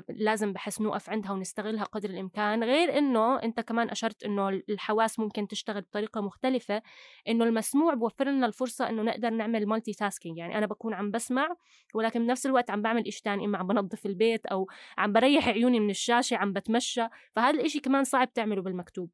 لازم 0.10 0.54
بحس 0.54 0.82
نوقف 0.82 1.10
عندها 1.10 1.32
ونستغلها 1.32 1.84
قدر 1.84 2.10
الإمكان 2.10 2.64
غير 2.64 2.98
إنه 2.98 3.44
أنت 3.44 3.60
كمان 3.60 3.90
أشرت 3.90 4.24
إنه 4.24 4.50
الحواس 4.50 5.20
ممكن 5.20 5.48
تشتغل 5.48 5.82
بطريقة 5.82 6.22
مختلفة 6.22 6.82
إنه 7.28 7.46
المسموع 7.46 7.94
بوفر 7.94 8.30
لنا 8.30 8.46
الفرصة 8.46 8.90
إنه 8.90 9.02
نقدر 9.04 9.30
نعمل 9.30 9.68
multitasking 9.68 10.38
يعني 10.38 10.58
أنا 10.58 10.66
بكون 10.66 10.94
عم 10.94 11.12
بسمع 11.12 11.56
ولكن 11.96 12.20
بنفس 12.28 12.46
الوقت 12.46 12.70
عم 12.72 12.82
بعمل 12.82 13.08
إشي 13.08 13.22
تاني 13.24 13.46
اما 13.46 13.58
عم 13.58 13.68
بنظف 13.68 14.06
البيت 14.06 14.46
أو 14.46 14.68
عم 14.98 15.14
بريح 15.14 15.48
عيوني 15.48 15.80
من 15.80 15.90
الشاشة 15.90 16.38
عم 16.38 16.54
بتمشى. 16.54 17.08
فهذا 17.36 17.60
الإشي 17.60 17.80
كمان 17.80 18.04
صعب 18.04 18.34
تعمله 18.34 18.62
بالمكتوب. 18.62 19.10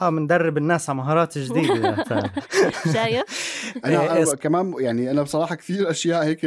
آه 0.00 0.10
بندرب 0.10 0.58
الناس 0.58 0.90
على 0.90 0.96
مهارات 0.96 1.38
جديدة. 1.38 2.04
شايف 2.94 3.24
أنا 3.84 4.16
إيه، 4.16 4.24
كمان 4.24 4.74
يعني 4.78 5.10
أنا 5.10 5.22
بصراحة 5.22 5.54
كثير 5.54 5.90
أشياء 5.90 6.24
هيك 6.24 6.44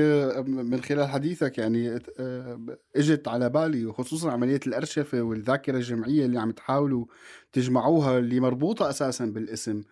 من 0.48 0.82
خلال 0.82 1.08
حديثك 1.08 1.58
يعني 1.58 2.00
آه، 2.20 2.60
إجت 2.96 3.28
على 3.28 3.50
بالي 3.50 3.86
وخصوصا 3.86 4.32
عملية 4.32 4.60
الأرشفة 4.68 5.22
والذاكرة 5.22 5.78
الجمعية 5.78 6.26
اللي 6.26 6.40
عم 6.40 6.52
تحاولوا 6.52 7.06
تجمعوها 7.54 8.18
اللي 8.18 8.40
مربوطة 8.40 8.90
أساسا 8.90 9.26
بالاسم 9.26 9.84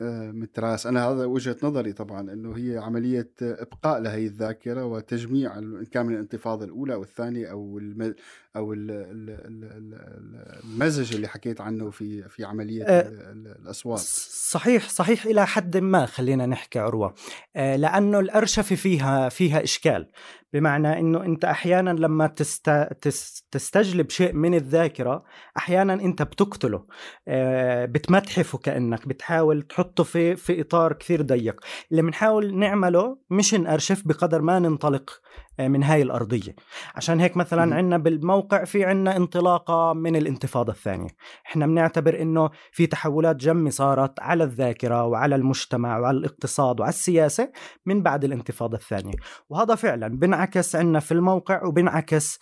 آه، 0.00 0.30
متراس. 0.30 0.86
أنا 0.86 1.08
هذا 1.08 1.24
وجهة 1.24 1.56
نظري 1.62 1.92
طبعا 1.92 2.20
إنه 2.20 2.56
هي 2.56 2.78
عملية 2.78 3.30
إبقاء 3.42 4.00
لهي 4.00 4.26
الذاكرة 4.26 4.84
وتجميع 4.84 5.58
إن 5.58 5.84
كان 5.84 6.06
من 6.06 6.14
الانتفاضة 6.14 6.64
الأولى 6.64 6.94
أو 6.94 7.02
الثانية 7.02 7.46
أو 7.50 7.78
الم 7.78 8.14
أو 8.56 8.72
ال- 8.72 8.90
ال- 8.90 9.30
ال- 9.30 9.64
ال- 9.64 10.60
المزج 10.64 11.14
اللي 11.14 11.28
حكيت 11.28 11.60
عنه 11.60 11.90
في 11.90 12.28
في 12.28 12.44
عملية 12.44 12.84
آه، 12.84 13.00
ال- 13.08 13.20
ال- 13.20 13.56
الأصوات. 13.62 13.98
صحيح 13.98 14.88
صحيح 14.88 15.26
إلى 15.26 15.46
حد 15.46 15.76
ما 15.76 16.06
خلينا 16.06 16.46
نحكي 16.46 16.78
عروة. 16.78 17.14
آه، 17.56 17.76
لأنه 17.76 18.18
الأرشفة 18.20 18.76
فيها 18.76 19.28
فيها 19.28 19.62
إشكال. 19.62 20.08
بمعنى 20.52 20.98
إنه 20.98 21.24
أنت 21.24 21.44
أحيانا 21.44 21.90
لما 21.90 22.26
تست 22.26 22.70
تس- 23.00 23.44
تستجلب 23.50 24.10
شيء 24.10 24.32
من 24.32 24.54
الذاكرة 24.54 25.24
أحيانا 25.56 25.92
أنت 25.94 26.22
بتقتله. 26.22 26.86
آه، 27.28 27.84
بتمتحفه 27.84 28.58
كأنك 28.58 29.08
بتحاول 29.08 29.62
تحطه 29.88 30.04
في 30.04 30.36
في 30.36 30.60
إطار 30.60 30.92
كثير 30.92 31.22
ضيق. 31.22 31.60
اللي 31.90 32.02
بنحاول 32.02 32.58
نعمله 32.58 33.18
مش 33.30 33.54
نأرشف 33.54 34.02
بقدر 34.06 34.42
ما 34.42 34.58
ننطلق 34.58 35.20
آه، 35.60 35.68
من 35.68 35.82
هاي 35.82 36.02
الأرضية. 36.02 36.54
عشان 36.94 37.20
هيك 37.20 37.36
مثلا. 37.36 37.76
عندنا 37.76 37.98
بالموقع 37.98 38.64
في 38.64 38.84
عندنا 38.84 39.16
انطلاقة 39.16 39.92
من 39.92 40.16
الانتفاضة 40.16 40.72
الثانية. 40.72 41.08
إحنا 41.46 41.66
بنعتبر 41.66 42.22
إنه 42.22 42.50
في 42.72 42.86
تحولات 42.86 43.36
جمة 43.36 43.70
صارت 43.70 44.20
على 44.20 44.44
الذاكرة 44.44 45.04
وعلى 45.04 45.34
المجتمع 45.34 45.98
وعلى 45.98 46.18
الاقتصاد 46.18 46.80
وعلى 46.80 46.90
السياسة 46.90 47.52
من 47.86 48.02
بعد 48.02 48.24
الانتفاضة 48.24 48.76
الثانية. 48.76 49.14
وهذا 49.48 49.74
فعلا 49.74 50.08
بنعكس 50.08 50.76
عنا 50.76 51.00
في 51.00 51.12
الموقع 51.12 51.64
وبنعكس 51.64 52.38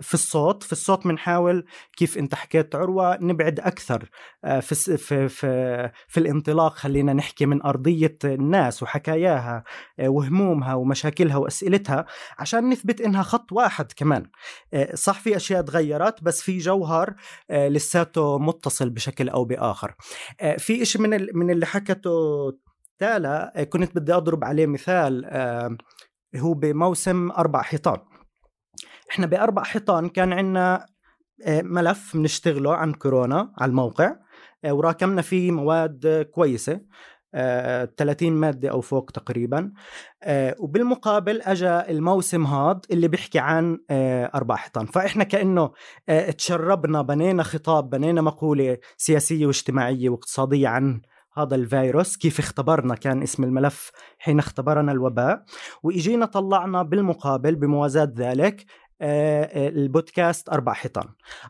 في 0.00 0.14
الصوت 0.14 0.62
في 0.62 0.72
الصوت 0.72 1.06
بنحاول 1.06 1.64
كيف 1.96 2.18
أنت 2.18 2.34
حكيت 2.34 2.74
عروة 2.74 3.18
نبعد 3.20 3.60
أكثر 3.60 4.10
آه، 4.44 4.60
في 4.60 4.96
في 4.96 5.28
في, 5.28 5.90
في 6.08 6.20
الانطلاق 6.20 6.74
خلينا 6.74 7.12
نحكي 7.12 7.46
من 7.46 7.62
أرضية 7.62 8.14
الناس 8.24 8.82
وحكاياها 8.82 9.64
وهمومها 10.00 10.74
ومشاكلها 10.74 11.36
وأسئلتها 11.36 12.06
عشان 12.38 12.68
نثبت 12.70 13.00
إنها 13.00 13.22
خط 13.22 13.52
واحد 13.52 13.92
كمان. 13.92 14.30
صح 14.94 15.20
في 15.20 15.36
أشياء 15.36 15.62
تغيرت 15.62 16.22
بس 16.22 16.42
في 16.42 16.58
جوهر 16.58 17.14
لساته 17.50 18.38
متصل 18.38 18.90
بشكل 18.90 19.28
أو 19.28 19.44
بآخر. 19.44 19.94
في 20.58 20.82
إشي 20.82 20.98
من 20.98 21.26
من 21.34 21.50
اللي 21.50 21.66
حكته 21.66 22.10
تالا 22.98 23.66
كنت 23.70 23.96
بدي 23.98 24.12
أضرب 24.12 24.44
عليه 24.44 24.66
مثال 24.66 25.24
آه، 25.24 25.76
هو 26.36 26.54
بموسم 26.54 27.30
أربع 27.30 27.62
حيطان. 27.62 27.98
إحنا 29.10 29.26
بأربع 29.26 29.62
حيطان 29.62 30.08
كان 30.08 30.32
عندنا 30.32 30.86
ملف 31.48 32.16
بنشتغله 32.16 32.74
عن 32.74 32.92
كورونا 32.92 33.52
على 33.58 33.70
الموقع 33.70 34.16
آه، 34.64 34.72
وراكمنا 34.72 35.22
فيه 35.22 35.50
مواد 35.50 36.06
آه، 36.06 36.22
كويسة 36.22 36.80
آه، 37.34 37.84
30 37.96 38.32
مادة 38.32 38.70
أو 38.70 38.80
فوق 38.80 39.10
تقريبا 39.10 39.72
آه، 40.22 40.54
وبالمقابل 40.58 41.42
أجا 41.42 41.90
الموسم 41.90 42.46
هاد 42.46 42.86
اللي 42.90 43.08
بيحكي 43.08 43.38
عن 43.38 43.78
آه، 43.90 44.30
أربع 44.34 44.56
حيطان. 44.56 44.86
فإحنا 44.86 45.24
كأنه 45.24 45.70
آه، 46.08 46.30
تشربنا 46.30 47.02
بنينا 47.02 47.42
خطاب 47.42 47.90
بنينا 47.90 48.20
مقولة 48.22 48.78
سياسية 48.96 49.46
واجتماعية 49.46 50.08
واقتصادية 50.08 50.68
عن 50.68 51.00
هذا 51.36 51.54
الفيروس 51.54 52.16
كيف 52.16 52.38
اختبرنا 52.38 52.94
كان 52.94 53.22
اسم 53.22 53.44
الملف 53.44 53.90
حين 54.18 54.38
اختبرنا 54.38 54.92
الوباء 54.92 55.44
وإجينا 55.82 56.26
طلعنا 56.26 56.82
بالمقابل 56.82 57.54
بموازاة 57.54 58.12
ذلك 58.16 58.60
آه، 58.60 58.64
آه، 58.64 58.87
البودكاست 59.02 60.48
أربع 60.48 60.72
حيطان. 60.72 61.04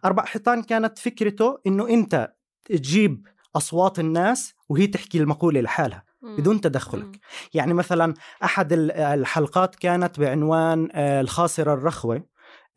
أربع 0.04 0.24
حيطان 0.24 0.62
كانت 0.62 0.98
فكرته 0.98 1.58
إنه 1.66 1.88
أنت 1.88 2.32
تجيب 2.64 3.26
أصوات 3.56 3.98
الناس 3.98 4.54
وهي 4.68 4.86
تحكي 4.86 5.18
المقولة 5.18 5.60
لحالها 5.60 6.04
بدون 6.38 6.60
تدخلك. 6.60 7.18
يعني 7.54 7.74
مثلا 7.74 8.14
أحد 8.44 8.72
ال- 8.72 8.92
الحلقات 8.92 9.74
كانت 9.74 10.20
بعنوان 10.20 10.88
آه، 10.92 11.20
الخاصرة 11.20 11.74
الرخوة 11.74 12.22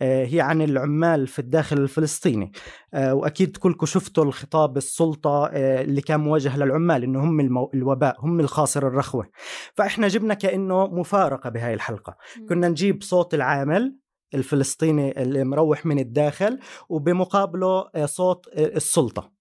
آه، 0.01 0.25
هي 0.25 0.41
عن 0.41 0.61
العمال 0.61 1.27
في 1.27 1.39
الداخل 1.39 1.77
الفلسطيني. 1.77 2.51
آه، 2.93 3.13
وأكيد 3.13 3.57
كلكم 3.57 3.85
شفتوا 3.85 4.23
الخطاب 4.23 4.77
السلطة 4.77 5.45
آه، 5.45 5.81
اللي 5.81 6.01
كان 6.01 6.19
موجه 6.19 6.57
للعمال 6.57 7.03
إنه 7.03 7.23
هم 7.23 7.39
المو... 7.39 7.71
الوباء 7.73 8.15
هم 8.19 8.39
الخاسر 8.39 8.87
الرخوة. 8.87 9.29
فإحنا 9.75 10.07
جبنا 10.07 10.33
كأنه 10.33 10.87
مفارقة 10.87 11.49
بهاي 11.49 11.73
الحلقة. 11.73 12.17
كنا 12.49 12.67
نجيب 12.69 13.03
صوت 13.03 13.33
العامل 13.33 13.95
الفلسطيني 14.33 15.21
اللي 15.21 15.43
مروح 15.43 15.85
من 15.85 15.99
الداخل 15.99 16.59
وبمقابله 16.89 17.89
آه، 17.95 18.05
صوت 18.05 18.47
آه، 18.53 18.65
السلطة. 18.65 19.31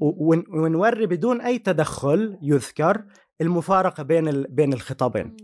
ونوري 0.00 1.06
بدون 1.06 1.40
أي 1.40 1.58
تدخل 1.58 2.38
يذكر 2.42 3.04
المفارقة 3.40 4.02
بين 4.02 4.28
ال... 4.28 4.46
بين 4.50 4.72
الخطابين. 4.72 5.36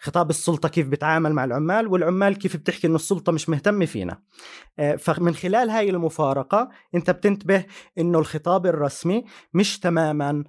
خطاب 0.00 0.30
السلطة 0.30 0.68
كيف 0.68 0.88
بتعامل 0.88 1.32
مع 1.32 1.44
العمال 1.44 1.86
والعمال 1.88 2.38
كيف 2.38 2.56
بتحكي 2.56 2.86
إنه 2.86 2.96
السلطة 2.96 3.32
مش 3.32 3.48
مهتمه 3.48 3.84
فينا. 3.86 4.22
آه، 4.78 4.96
فمن 4.96 5.34
خلال 5.34 5.70
هاي 5.70 5.90
المفارقة 5.90 6.68
أنت 6.94 7.10
بتنتبه 7.10 7.64
إنه 7.98 8.18
الخطاب 8.18 8.66
الرسمي 8.66 9.24
مش 9.54 9.78
تماما 9.80 10.44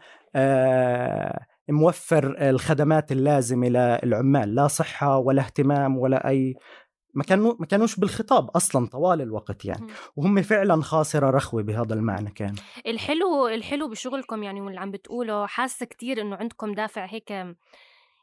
موفر 1.69 2.35
الخدمات 2.49 3.11
اللازمة 3.11 3.67
للعمال 3.67 4.55
لا 4.55 4.67
صحة 4.67 5.17
ولا 5.17 5.41
اهتمام 5.41 5.97
ولا 5.97 6.27
أي 6.27 6.55
ما 7.13 7.23
كانوا 7.23 7.55
ما 7.59 7.65
كانوش 7.65 7.99
بالخطاب 7.99 8.49
أصلا 8.49 8.87
طوال 8.87 9.21
الوقت 9.21 9.65
يعني. 9.65 9.87
وهم 10.15 10.41
فعلا 10.41 10.81
خاسرة 10.81 11.29
رخوة 11.29 11.63
بهذا 11.63 11.93
المعنى 11.93 12.31
كان 12.31 12.55
الحلو 12.87 13.47
الحلو 13.47 13.87
بشغلكم 13.87 14.43
يعني 14.43 14.61
واللي 14.61 14.79
عم 14.79 14.91
بتقوله 14.91 15.45
حاسه 15.45 15.85
كتير 15.85 16.21
إنه 16.21 16.35
عندكم 16.35 16.73
دافع 16.73 17.05
هيك 17.05 17.55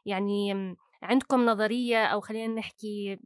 يعني 0.05 0.75
عندكم 1.03 1.45
نظرية 1.45 2.05
أو 2.05 2.21
خلينا 2.21 2.53
نحكي 2.53 3.19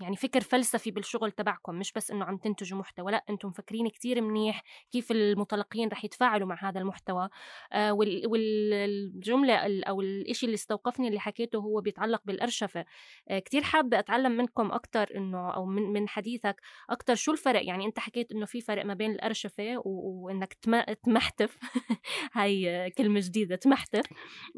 يعني 0.00 0.16
فكر 0.16 0.40
فلسفي 0.40 0.90
بالشغل 0.90 1.30
تبعكم 1.30 1.74
مش 1.74 1.92
بس 1.92 2.10
إنه 2.10 2.24
عم 2.24 2.36
تنتجوا 2.36 2.78
محتوى 2.78 3.12
لأ 3.12 3.24
أنتم 3.30 3.48
مفكرين 3.48 3.88
كتير 3.88 4.20
منيح 4.20 4.62
كيف 4.92 5.10
المتلقين 5.10 5.88
رح 5.88 6.04
يتفاعلوا 6.04 6.48
مع 6.48 6.58
هذا 6.68 6.80
المحتوى. 6.80 7.28
آه 7.72 7.92
وال- 7.92 8.22
والجملة 8.26 9.66
ال- 9.66 9.84
أو 9.84 10.00
الإشي 10.00 10.46
اللي 10.46 10.54
استوقفني 10.54 11.08
اللي 11.08 11.20
حكيته 11.20 11.58
هو 11.58 11.80
بيتعلق 11.80 12.20
بالأرشفة. 12.24 12.84
آه 13.28 13.38
كتير 13.38 13.62
حابة 13.62 13.98
أتعلم 13.98 14.32
منكم 14.32 14.72
أكثر 14.72 15.10
إنه 15.16 15.50
أو 15.50 15.66
من 15.66 15.82
من 15.82 16.08
حديثك 16.08 16.56
أكثر 16.90 17.14
شو 17.14 17.32
الفرق؟ 17.32 17.64
يعني 17.66 17.84
أنت 17.86 17.98
حكيت 17.98 18.32
إنه 18.32 18.46
في 18.46 18.60
فرق 18.60 18.84
ما 18.84 18.94
بين 18.94 19.10
الأرشفة 19.10 19.78
و- 19.84 20.24
وإنك 20.24 20.54
تم- 20.54 20.82
تمحتف. 21.04 21.58
هاي 22.32 22.90
كلمة 22.90 23.20
جديدة 23.20 23.56
تمحتف. 23.56 24.04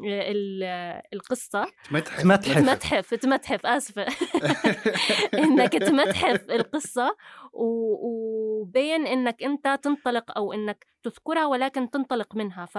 آه، 0.05 0.31
ال- 0.31 1.01
القصة. 1.13 1.65
متحف 1.91 2.21
تمتحف. 2.21 2.55
تمتحف 2.55 3.13
تمتحف 3.13 3.65
آسفة. 3.65 4.05
انك 5.45 5.71
تمتحف 5.71 6.49
القصة 6.49 7.15
وبين 7.53 9.07
إنك 9.07 9.43
أنت 9.43 9.79
تنطلق 9.83 10.37
أو 10.37 10.53
إنك 10.53 10.85
تذكرها 11.03 11.45
ولكن 11.45 11.89
تنطلق 11.89 12.35
منها. 12.35 12.65
ف 12.65 12.77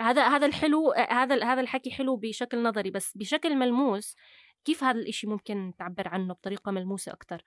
هذا 0.00 0.28
هذا 0.28 0.46
الحلو 0.46 0.92
هذا 1.10 1.44
هذا 1.44 1.60
الحكي 1.60 1.90
حلو 1.90 2.16
بشكل 2.16 2.62
نظري 2.62 2.90
بس 2.90 3.16
بشكل 3.16 3.56
ملموس 3.56 4.16
كيف 4.64 4.84
هذا 4.84 4.98
الإشي 4.98 5.26
ممكن 5.26 5.72
تعبر 5.78 6.08
عنه 6.08 6.34
بطريقة 6.34 6.72
ملموسة 6.72 7.12
أكثر 7.12 7.42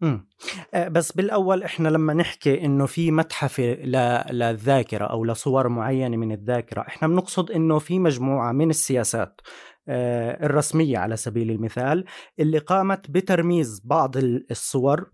مم. 0.00 0.28
آه، 0.74 0.88
بس 0.88 1.12
بالأول 1.12 1.62
إحنا 1.62 1.88
لما 1.88 2.14
نحكي 2.14 2.64
إنه 2.64 2.86
في 2.86 3.10
متحف 3.10 3.60
ل- 3.60 4.24
للذاكرة 4.30 5.04
أو 5.04 5.24
لصور 5.24 5.68
معينة 5.68 6.16
من 6.16 6.32
الذاكرة 6.32 6.80
إحنا 6.80 7.08
بنقصد 7.08 7.50
إنه 7.50 7.78
في 7.78 7.98
مجموعة 7.98 8.52
من 8.52 8.70
السياسات. 8.70 9.40
الرسمية 9.88 10.98
على 10.98 11.16
سبيل 11.16 11.50
المثال 11.50 12.04
اللي 12.38 12.58
قامت 12.58 13.10
بترميز 13.10 13.80
بعض 13.84 14.16
الصور 14.50 15.10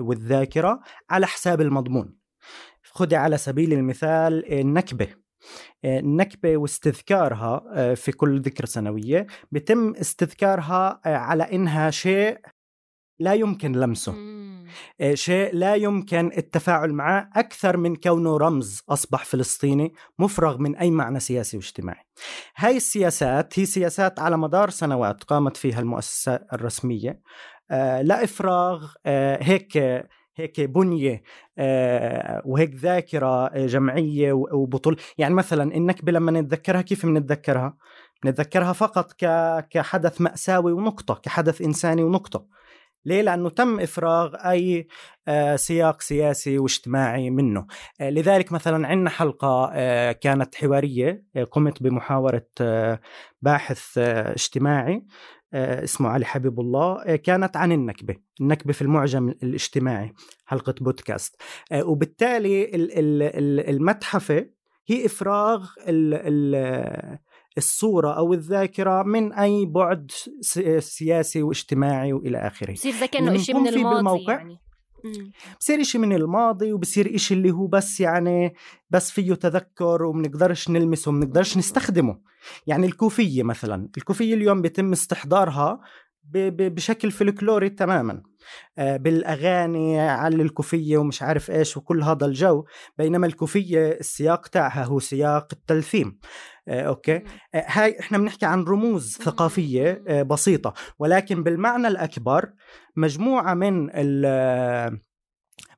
والذاكرة 0.00 0.80
على 1.10 1.26
حساب 1.26 1.60
المضمون. 1.60 2.16
خذي 2.82 3.16
على 3.16 3.38
سبيل 3.38 3.72
المثال 3.72 4.52
النكبة. 4.52 5.08
النكبة 5.84 6.56
واستذكارها 6.56 7.64
آه، 7.74 7.94
في 7.94 8.12
كل 8.12 8.40
ذكرى 8.40 8.66
سنوية 8.66 9.26
بتم 9.52 9.94
استذكارها 9.94 11.00
آه، 11.06 11.16
على 11.16 11.42
إنها 11.42 11.90
شيء 11.90 12.38
لا 13.20 13.34
يمكن 13.34 13.72
لمسه. 13.72 14.14
آه، 15.00 15.14
شيء 15.14 15.54
لا 15.54 15.74
يمكن 15.74 16.30
التفاعل 16.36 16.92
معه 16.92 17.30
أكثر 17.36 17.76
من 17.76 17.96
كونه 17.96 18.36
رمز 18.36 18.82
أصبح 18.88 19.24
فلسطيني 19.24 19.94
مفرغ 20.18 20.58
من 20.58 20.76
أي 20.76 20.90
معنى 20.90 21.20
سياسي 21.20 21.56
واجتماعي. 21.56 22.04
هاي 22.56 22.76
السياسات 22.76 23.58
هي 23.58 23.64
سياسات 23.64 24.20
على 24.20 24.38
مدار 24.38 24.70
سنوات 24.70 25.24
قامت 25.24 25.56
فيها 25.56 25.80
المؤسسة 25.80 26.40
الرسمية. 26.52 27.20
لا 28.00 28.24
إفراغ 28.24 28.92
هيك 29.40 29.76
هيك 30.36 30.60
بنية 30.60 31.22
وهيك 32.44 32.74
ذاكرة 32.74 33.66
جمعية 33.66 34.32
وبطول 34.32 34.96
يعني 35.18 35.34
مثلا 35.34 35.74
النكبه 35.74 36.12
لما 36.12 36.40
نتذكرها 36.40 36.82
كيف 36.82 37.06
بنتذكرها 37.06 37.76
نتذكرها 38.24 38.72
فقط 38.72 39.12
كحدث 39.70 40.20
مأساوي 40.20 40.72
ونقطة 40.72 41.14
كحدث 41.14 41.62
إنساني 41.62 42.02
ونقطة. 42.02 42.59
ليه؟ 43.04 43.22
لأنه 43.22 43.50
تم 43.50 43.80
إفراغ 43.80 44.34
أي 44.50 44.86
سياق 45.56 46.00
سياسي 46.00 46.58
واجتماعي 46.58 47.30
منه. 47.30 47.66
لذلك 48.00 48.52
مثلا 48.52 48.88
عندنا 48.88 49.10
حلقة 49.10 49.72
كانت 50.12 50.54
حوارية 50.54 51.24
قمت 51.50 51.82
بمحاورة 51.82 52.46
باحث 53.42 53.98
اجتماعي 53.98 55.06
آه، 55.52 55.84
اسمه 55.84 56.08
علي 56.08 56.24
حبيب 56.24 56.60
الله. 56.60 57.02
آه، 57.02 57.16
كانت 57.16 57.56
عن 57.56 57.72
النكبة 57.72 58.16
النكبة 58.40 58.72
في 58.72 58.82
المعجم 58.82 59.28
الاجتماعي 59.28 60.14
حلقة 60.46 60.74
بودكاست. 60.80 61.36
آه، 61.72 61.84
وبالتالي 61.84 62.70
المتحفة 63.70 64.46
هي 64.86 65.06
إفراغ 65.06 65.68
الصورة 67.60 68.10
أو 68.12 68.34
الذاكرة 68.34 69.02
من 69.02 69.32
أي 69.32 69.66
بعد 69.66 70.10
سياسي 70.78 71.42
واجتماعي 71.42 72.12
وإلى 72.12 72.38
آخره. 72.38 72.72
بصير 72.72 72.92
زي 72.92 73.08
كأنه 73.08 73.36
شيء 73.36 73.60
من 73.60 73.68
الماضي 73.68 73.94
بالموقع 73.94 74.34
يعني. 74.34 74.58
بصير 75.60 75.80
إشي 75.80 75.98
من 75.98 76.12
الماضي 76.12 76.72
وبصير 76.72 77.14
إشي 77.14 77.34
اللي 77.34 77.50
هو 77.50 77.66
بس 77.66 78.00
يعني 78.00 78.54
بس 78.90 79.10
فيه 79.10 79.34
تذكر 79.34 80.02
وبنقدرش 80.02 80.70
نلمسه 80.70 81.10
وبنقدرش 81.10 81.56
نستخدمه. 81.56 82.20
يعني 82.66 82.86
الكوفية 82.86 83.42
مثلا 83.42 83.88
الكوفية 83.96 84.34
اليوم 84.34 84.62
بيتم 84.62 84.92
استحضارها 84.92 85.80
بشكل 86.34 87.10
فلكلوري 87.10 87.70
تماما. 87.70 88.22
بالأغاني 88.78 90.00
على 90.00 90.42
الكوفية 90.42 90.98
ومش 90.98 91.22
عارف 91.22 91.50
إيش 91.50 91.76
وكل 91.76 92.02
هذا 92.02 92.26
الجو. 92.26 92.64
بينما 92.98 93.26
الكوفية 93.26 93.92
السياق 93.92 94.48
تاعها 94.48 94.84
هو 94.84 94.98
سياق 94.98 95.48
التلثيم. 95.52 96.18
آه، 96.68 96.82
أوكي؟ 96.82 97.16
آه، 97.54 97.64
هاي 97.66 98.00
إحنا 98.00 98.18
بنحكي 98.18 98.46
عن 98.46 98.64
رموز 98.64 99.16
ثقافية 99.22 100.02
بسيطة. 100.22 100.74
ولكن 100.98 101.42
بالمعنى 101.42 101.88
الأكبر 101.88 102.50
مجموعة 102.96 103.54
من 103.54 103.90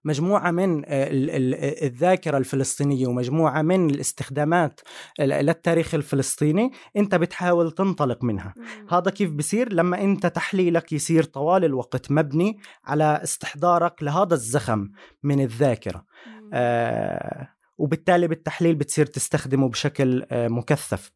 مجموعة 0.05 0.51
من 0.51 0.83
الذاكرة 0.87 2.39
الفلسطينية 2.39 3.07
ومجموعة 3.07 3.63
من 3.63 3.91
الاستخدامات 3.91 4.81
للتاريخ 5.21 5.95
الفلسطيني 5.95 6.71
انت 6.97 7.15
بتحاول 7.15 7.71
تنطلق 7.71 8.25
منها. 8.25 8.55
هذا 8.91 9.11
كيف 9.11 9.31
بصير 9.31 9.73
لما 9.73 10.01
انت 10.01 10.27
تحليلك 10.27 10.93
يصير 10.93 11.25
طوال 11.25 11.65
الوقت 11.65 12.11
مبني 12.11 12.59
على 12.85 13.21
استحضارك 13.23 14.03
لهذا 14.03 14.35
الزخم 14.35 14.89
من 15.23 15.41
الذاكرة. 15.41 16.05
آه 16.53 17.49
وبالتالي 17.79 18.29
بالتحليل 18.29 18.75
بتصير 18.75 19.07
تستخدمه 19.07 19.69
بشكل 19.69 20.27
آه 20.31 20.49
مكثف. 20.49 21.11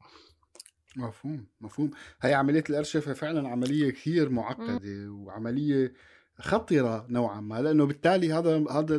مفهوم 0.97 1.47
مفهوم. 1.61 1.91
هي 2.23 2.35
عملية 2.35 2.65
الأرشفة 2.71 3.13
فعلا 3.13 3.49
عملية 3.49 3.91
كثير 3.91 4.29
معقدة 4.29 5.11
وعملية 5.11 5.93
خطرة 6.39 7.07
نوعا 7.09 7.41
ما 7.41 7.63
لأنه 7.63 7.85
بالتالي 7.85 8.33
هذا 8.33 8.65
هذا 8.71 8.97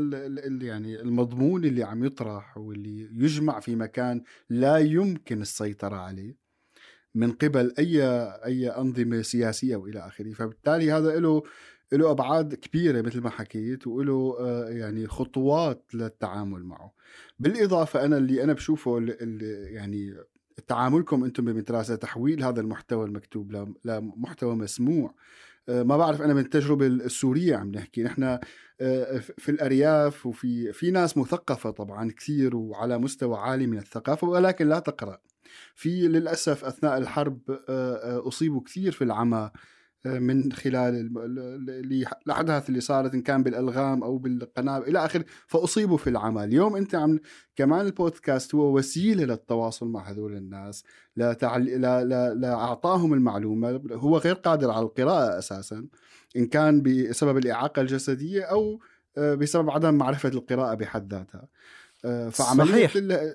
يعني 0.62 1.02
المضمون 1.02 1.66
اللي 1.66 1.84
عم 1.84 2.04
يطرح 2.04 2.58
واللي 2.58 3.10
يجمع 3.14 3.60
في 3.60 3.76
مكان 3.76 4.24
لا 4.50 4.78
يمكن 4.78 5.42
السيطرة 5.42 5.96
عليه 5.96 6.48
من 7.16 7.32
قبل 7.32 7.74
أي 7.80 8.04
أي 8.46 8.70
أنظمة 8.70 9.22
سياسية 9.22 9.76
وإلى 9.76 10.00
آخره. 10.00 10.34
فبالتالي 10.34 10.92
هذا 10.92 11.20
له 11.20 11.44
له 11.92 12.12
أبعاد 12.12 12.56
كبيرة 12.56 13.02
مثل 13.02 13.22
ما 13.22 13.30
حكيت 13.30 13.88
وله 13.88 14.38
آه، 14.40 14.70
يعني 14.70 15.08
خطوات 15.08 15.86
للتعامل 15.94 16.64
معه. 16.64 16.94
بالإضافة 17.40 18.06
أنا 18.06 18.18
اللي 18.18 18.44
أنا 18.44 18.54
بشوفه 18.54 18.98
اللي 18.98 19.48
يعني 19.74 20.16
تعاملكم 20.68 21.24
أنتم 21.24 21.46
بمدرسة 21.46 21.96
تحويل 21.96 22.44
هذا 22.44 22.62
المحتوى 22.62 23.06
المكتوب 23.06 23.76
لمحتوى 23.86 24.56
مسموع. 24.56 25.14
ما 25.68 25.98
بعرف 25.98 26.22
أنا 26.22 26.34
من 26.34 26.42
التجربة 26.42 26.88
السورية 26.88 27.56
عم 27.56 27.72
نحكي. 27.72 28.04
نحن 28.04 28.40
آه، 28.82 29.18
في 29.18 29.50
الأرياف 29.50 30.26
وفي 30.26 30.74
في 30.74 30.92
ناس 30.92 31.18
مثقفة 31.18 31.72
طبعا 31.72 32.12
كثير 32.12 32.56
وعلى 32.56 32.98
مستوى 32.98 33.38
عالي 33.38 33.68
من 33.68 33.78
الثقافة 33.78 34.28
ولكن 34.28 34.70
لا 34.70 34.80
تقرأ. 34.80 35.18
في 35.76 36.08
للأسف 36.08 36.66
أثناء 36.66 36.98
الحرب 36.98 37.40
آه، 37.70 38.28
أصيبوا 38.28 38.62
كثير 38.62 38.92
في 38.92 39.04
العمى. 39.04 39.52
من 40.06 40.52
خلال 40.52 41.10
الاحداث 42.26 42.70
اللي 42.70 42.82
صارت 42.82 43.14
إن 43.14 43.22
كان 43.22 43.44
بالألغام 43.44 44.04
أو 44.04 44.18
بالقناه 44.18 44.78
إلى 44.78 45.06
آخره 45.06 45.26
فأصيبوا 45.48 45.98
في 45.98 46.10
العمى 46.10 46.44
اليوم 46.44 46.76
أنت 46.76 46.96
عم 46.96 47.20
كمان 47.56 47.86
البودكاست 47.86 48.56
هو 48.56 48.78
وسيلة 48.78 49.26
للتواصل 49.26 49.88
مع 49.88 50.10
هذول 50.10 50.36
الناس 50.36 50.84
لتعل... 51.18 51.66
لا... 51.66 52.04
لا... 52.04 52.34
لاعطاهم 52.34 53.14
المعلومة 53.14 53.82
هو 53.92 54.18
غير 54.18 54.36
قادر 54.36 54.72
على 54.72 54.86
القراءة 54.86 55.38
أساسا 55.38 55.88
إن 56.38 56.46
كان 56.46 56.82
بسبب 56.82 57.38
الإعاقة 57.38 57.82
الجسدية 57.82 58.44
أو 58.44 58.80
آه، 59.18 59.36
بسبب 59.36 59.70
عدم 59.70 59.94
معرفة 59.94 60.30
القراءة 60.30 60.74
بحد 60.74 61.14
ذاتها 61.14 61.48
آه، 62.06 62.30
فعملية 62.30 62.88
صحيح. 62.88 63.34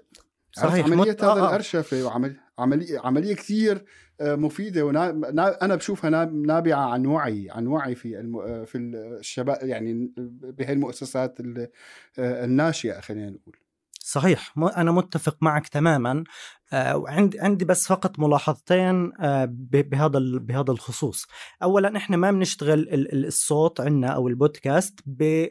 صحيح 0.53 0.87
عملية 0.87 1.12
مت... 1.12 1.25
هذا 1.25 1.40
آه. 1.40 1.48
الأرشفة 1.48 2.05
وعمل 2.05 2.37
عملية 2.59 3.01
عمليه 3.01 3.35
كثير 3.35 3.77
آه، 3.77 4.12
مفيدة 4.22 4.85
وأنا 4.87 5.74
بشوفها 5.74 6.24
نابعة 6.24 6.92
عن 6.92 7.06
وعي 7.06 7.48
عن 7.50 7.66
وعي 7.66 7.94
في 7.94 8.20
الم... 8.20 8.64
في 8.64 8.78
الشباب 8.78 9.58
يعني 9.62 10.12
بهي 10.42 10.72
المؤسسات 10.72 11.40
آه، 11.40 12.44
الناشئة 12.44 13.00
خلينا 13.00 13.30
نقول. 13.30 13.56
صحيح. 14.04 14.54
أنا 14.76 14.92
متفق 14.92 15.37
معك 15.40 15.68
تماما. 15.68 16.24
وعندي 16.72 17.40
عندي 17.40 17.64
بس 17.64 17.88
فقط 17.88 18.18
ملاحظتين 18.18 19.12
بهذا 19.48 20.18
بهذا 20.38 20.70
الخصوص. 20.72 21.26
اولا 21.62 21.96
إحنا 21.96 22.16
ما 22.16 22.30
بنشتغل 22.30 22.87
الصوت 23.12 23.80
عندنا 23.80 24.08
أو 24.08 24.28
البودكاست 24.28 25.00
ب 25.06 25.46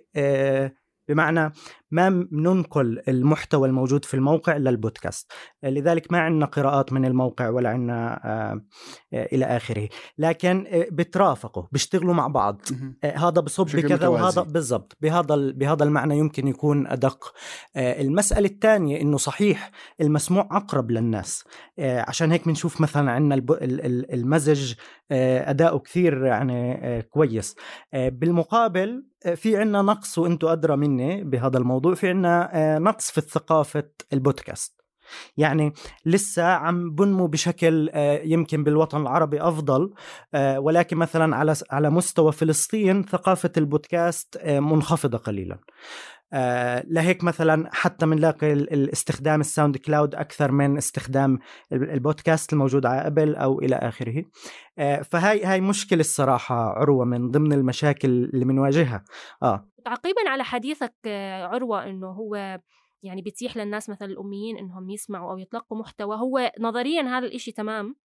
بمعنى 1.07 1.51
ما 1.91 2.27
ننقل 2.32 3.01
المحتوى 3.08 3.67
الموجود 3.67 4.06
في 4.06 4.13
الموقع 4.13 4.58
للبودكاست. 4.58 5.32
لذلك 5.63 6.12
ما 6.12 6.19
عندنا 6.19 6.45
قراءات 6.45 6.93
من 6.93 7.06
الموقع 7.06 7.49
ولا 7.49 7.69
عندنا 7.69 8.21
آه، 8.25 8.62
آه، 9.13 9.25
إلى 9.34 9.45
آخره. 9.45 9.89
لكن 10.17 10.65
آه، 10.67 10.88
بترافقوا 10.91 11.63
بيشتغلوا 11.71 12.13
مع 12.13 12.27
بعض. 12.27 12.62
هذا 13.04 13.41
بصب 13.41 13.65
بكذا 13.65 14.08
وهذا 14.08 14.41
بالضبط. 14.41 14.97
بهذا 15.01 15.36
بهذا 15.36 15.84
المعنى 15.84 16.17
يمكن 16.17 16.47
يكون 16.47 16.88
أدق. 16.88 17.34
المسألة 17.77 18.47
الثانية 18.47 19.01
إنه 19.01 19.17
صحيح 19.17 19.71
المسموع 20.01 20.49
أقرب 20.51 20.91
للناس. 20.91 21.43
عشان 21.80 22.32
هيك 22.32 22.47
بنشوف 22.47 22.82
مثلا 22.82 23.12
عندنا 23.12 23.41
المزج 24.13 24.73
أداؤه 25.12 25.80
كثير 25.80 26.25
يعني 26.25 27.01
كويس. 27.01 27.56
بالمقابل 27.93 29.04
في 29.36 29.58
عنا 29.58 29.82
نقص 29.82 30.17
وأنتم 30.17 30.47
أدرى 30.47 30.75
مني 30.75 31.23
بهذا 31.23 31.58
الموضوع. 31.58 31.81
الموضوع 31.82 31.96
في 31.96 32.10
عنا 32.10 32.50
آه، 32.54 32.80
نقص 32.80 33.12
في 33.12 33.22
ثقافة 33.22 33.89
البودكاست. 34.13 34.82
يعني 35.38 35.74
لسه 36.06 36.44
عم 36.44 36.96
بنمو 36.96 37.28
بشكل 37.28 37.89
آه، 37.94 38.22
يمكن 38.24 38.63
بالوطن 38.63 39.02
العربي 39.02 39.41
أفضل 39.41 39.94
آه، 40.34 40.60
ولكن 40.60 40.98
مثلا 40.98 41.36
على 41.36 41.56
على 41.72 41.89
مستوى 41.89 42.32
فلسطين 42.32 43.04
ثقافة 43.04 43.52
البودكاست 43.58 44.41
منخفضة 44.46 45.17
قليلا. 45.17 45.58
لهيك 46.88 47.24
مثلا 47.24 47.70
حتى 47.74 48.06
بنلاقي 48.06 48.54
الاستخدام 48.54 49.39
الساوند 49.39 49.78
كلاود 49.78 50.15
أكثر 50.15 50.52
من 50.52 50.78
استخدام 50.78 51.39
البودكاست 51.72 52.54
الموجود 52.54 52.86
على 52.86 53.08
أبل 53.08 53.36
أو 53.36 53.60
إلى 53.60 53.76
آخره. 53.76 54.24
فهاي 55.04 55.44
هاي 55.44 55.62
مشكلة 55.62 56.00
الصراحة 56.00 56.56
عروة 56.56 57.06
من 57.06 57.32
ضمن 57.32 57.54
المشاكل 57.54 58.10
اللي 58.10 58.46
بنواجهها 58.46 59.04
آه. 59.44 59.67
تعقيبا 59.86 60.29
على 60.29 60.44
حديثك 60.44 60.94
عروة 61.42 61.86
إنه 61.86 62.08
هو 62.08 62.60
يعني 63.04 63.21
بيتيح 63.21 63.58
للناس 63.58 63.90
مثلا 63.90 64.08
الأميين 64.08 64.58
إنهم 64.58 64.90
يسمعوا 64.90 65.32
أو 65.32 65.38
يتلقوا 65.38 65.77
محتوى. 65.77 66.15
هو 66.15 66.52
نظريا 66.60 67.02
هذا 67.02 67.25
الإشي 67.25 67.52
تمام 67.52 67.96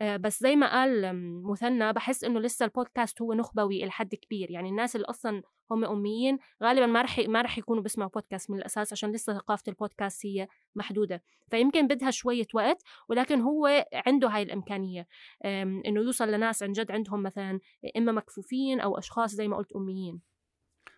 آه، 0.00 0.16
بس 0.16 0.40
زي 0.40 0.56
ما 0.56 0.72
قال 0.72 1.12
مثنى 1.42 1.92
بحس 1.92 2.24
إنه 2.24 2.40
لسه 2.40 2.64
البودكاست 2.64 3.22
هو 3.22 3.32
نخبوي 3.32 3.82
إلى 3.82 3.90
حد 3.90 4.14
كبير. 4.14 4.50
يعني 4.50 4.68
الناس 4.68 4.96
اللي 4.96 5.06
أصلا 5.06 5.42
هم 5.70 5.84
أميين 5.84 6.38
غالبا 6.62 6.86
ما 6.86 7.02
رح 7.02 7.18
ما 7.18 7.42
رح 7.42 7.58
يكونوا 7.58 7.82
بيسمعوا 7.82 8.10
بودكاست 8.10 8.50
من 8.50 8.58
الأساس 8.58 8.92
عشان 8.92 9.12
لسه 9.12 9.34
ثقافة 9.34 9.62
البودكاست 9.68 10.26
هي 10.26 10.48
محدودة. 10.74 11.22
فيمكن 11.50 11.86
بدها 11.86 12.10
شوية 12.10 12.46
وقت 12.54 12.82
ولكن 13.08 13.40
هو 13.40 13.86
عنده 14.06 14.28
هاي 14.28 14.42
الإمكانية. 14.42 15.06
إنه 15.44 16.00
يوصل 16.00 16.28
لناس 16.28 16.62
عن 16.62 16.72
جد 16.72 16.90
عندهم 16.90 17.22
مثلا 17.22 17.60
إما 17.96 18.12
مكفوفين 18.12 18.80
أو 18.80 18.98
أشخاص 18.98 19.30
زي 19.30 19.48
ما 19.48 19.56
قلت 19.56 19.72
أميين. 19.72 20.29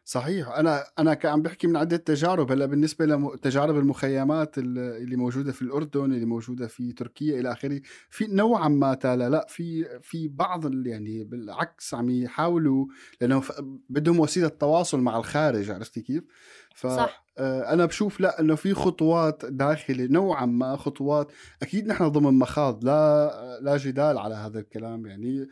صحيح 0.04 0.48
أنا 0.48 0.84
أنا 0.98 1.18
عم 1.24 1.42
بحكي 1.42 1.66
من 1.66 1.76
عدة 1.76 1.96
تجارب 1.96 2.52
هلأ 2.52 2.66
بالنسبة 2.66 3.06
لتجارب 3.06 3.76
المخيمات 3.76 4.58
اللي 4.58 5.16
موجودة 5.16 5.52
في 5.52 5.62
الأردن 5.62 6.12
اللي 6.12 6.26
موجودة 6.26 6.66
في 6.66 6.92
تركيا 6.92 7.40
إلى 7.40 7.52
آخره 7.52 7.80
في 8.10 8.26
نوعا 8.26 8.68
ما 8.68 8.94
تالا 8.94 9.28
لأ 9.28 9.46
في 9.48 9.84
في 10.02 10.28
بعض 10.28 10.86
يعني 10.86 11.24
بالعكس 11.24 11.94
عم 11.94 12.10
يحاولوا 12.10 12.86
لأنه 13.20 13.42
بدهم 13.88 14.20
وسيلة 14.20 14.48
تواصل 14.48 15.00
مع 15.00 15.16
الخارج 15.16 15.70
عرفتي 15.70 16.00
كيف؟ 16.00 16.24
ف 16.74 16.86
صح. 16.86 17.21
آه، 17.38 17.72
أنا 17.72 17.86
بشوف 17.86 18.20
لا 18.20 18.40
إنه 18.40 18.54
في 18.54 18.74
خطوات 18.74 19.44
داخلي 19.44 20.08
نوعا 20.08 20.46
ما 20.46 20.76
خطوات. 20.76 21.32
أكيد 21.62 21.86
نحن 21.86 22.08
ضمن 22.08 22.38
مخاض 22.38 22.84
لا 22.84 23.58
لا 23.62 23.76
جدال 23.76 24.18
على 24.18 24.34
هذا 24.34 24.58
الكلام. 24.58 25.06
يعني 25.06 25.48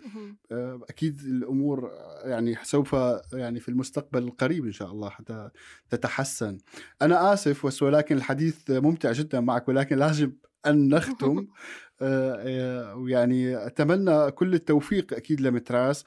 آه، 0.53 0.81
أكيد 0.91 1.21
الأمور 1.21 1.91
يعني 2.25 2.57
سوف 2.63 2.97
يعني 3.33 3.61
في 3.61 3.69
المستقبل 3.69 4.23
القريب 4.23 4.65
إن 4.65 4.73
شاء 4.73 4.91
الله 4.91 5.11
حتى 5.11 5.51
تتحسن. 5.91 6.59
أنا 7.03 7.33
آسف 7.33 7.67
بس 7.67 7.83
ولكن 7.83 8.17
الحديث 8.17 8.71
ممتع 8.71 9.13
جدا 9.13 9.41
معك 9.41 9.69
ولكن 9.69 9.97
لازم 9.97 10.33
أن 10.67 10.89
نختم. 10.89 11.47
آه، 12.03 12.95
ويعني 12.97 13.67
أتمنى 13.67 14.31
كل 14.31 14.55
التوفيق 14.55 15.15
أكيد 15.15 15.41
لمتراس 15.41 16.05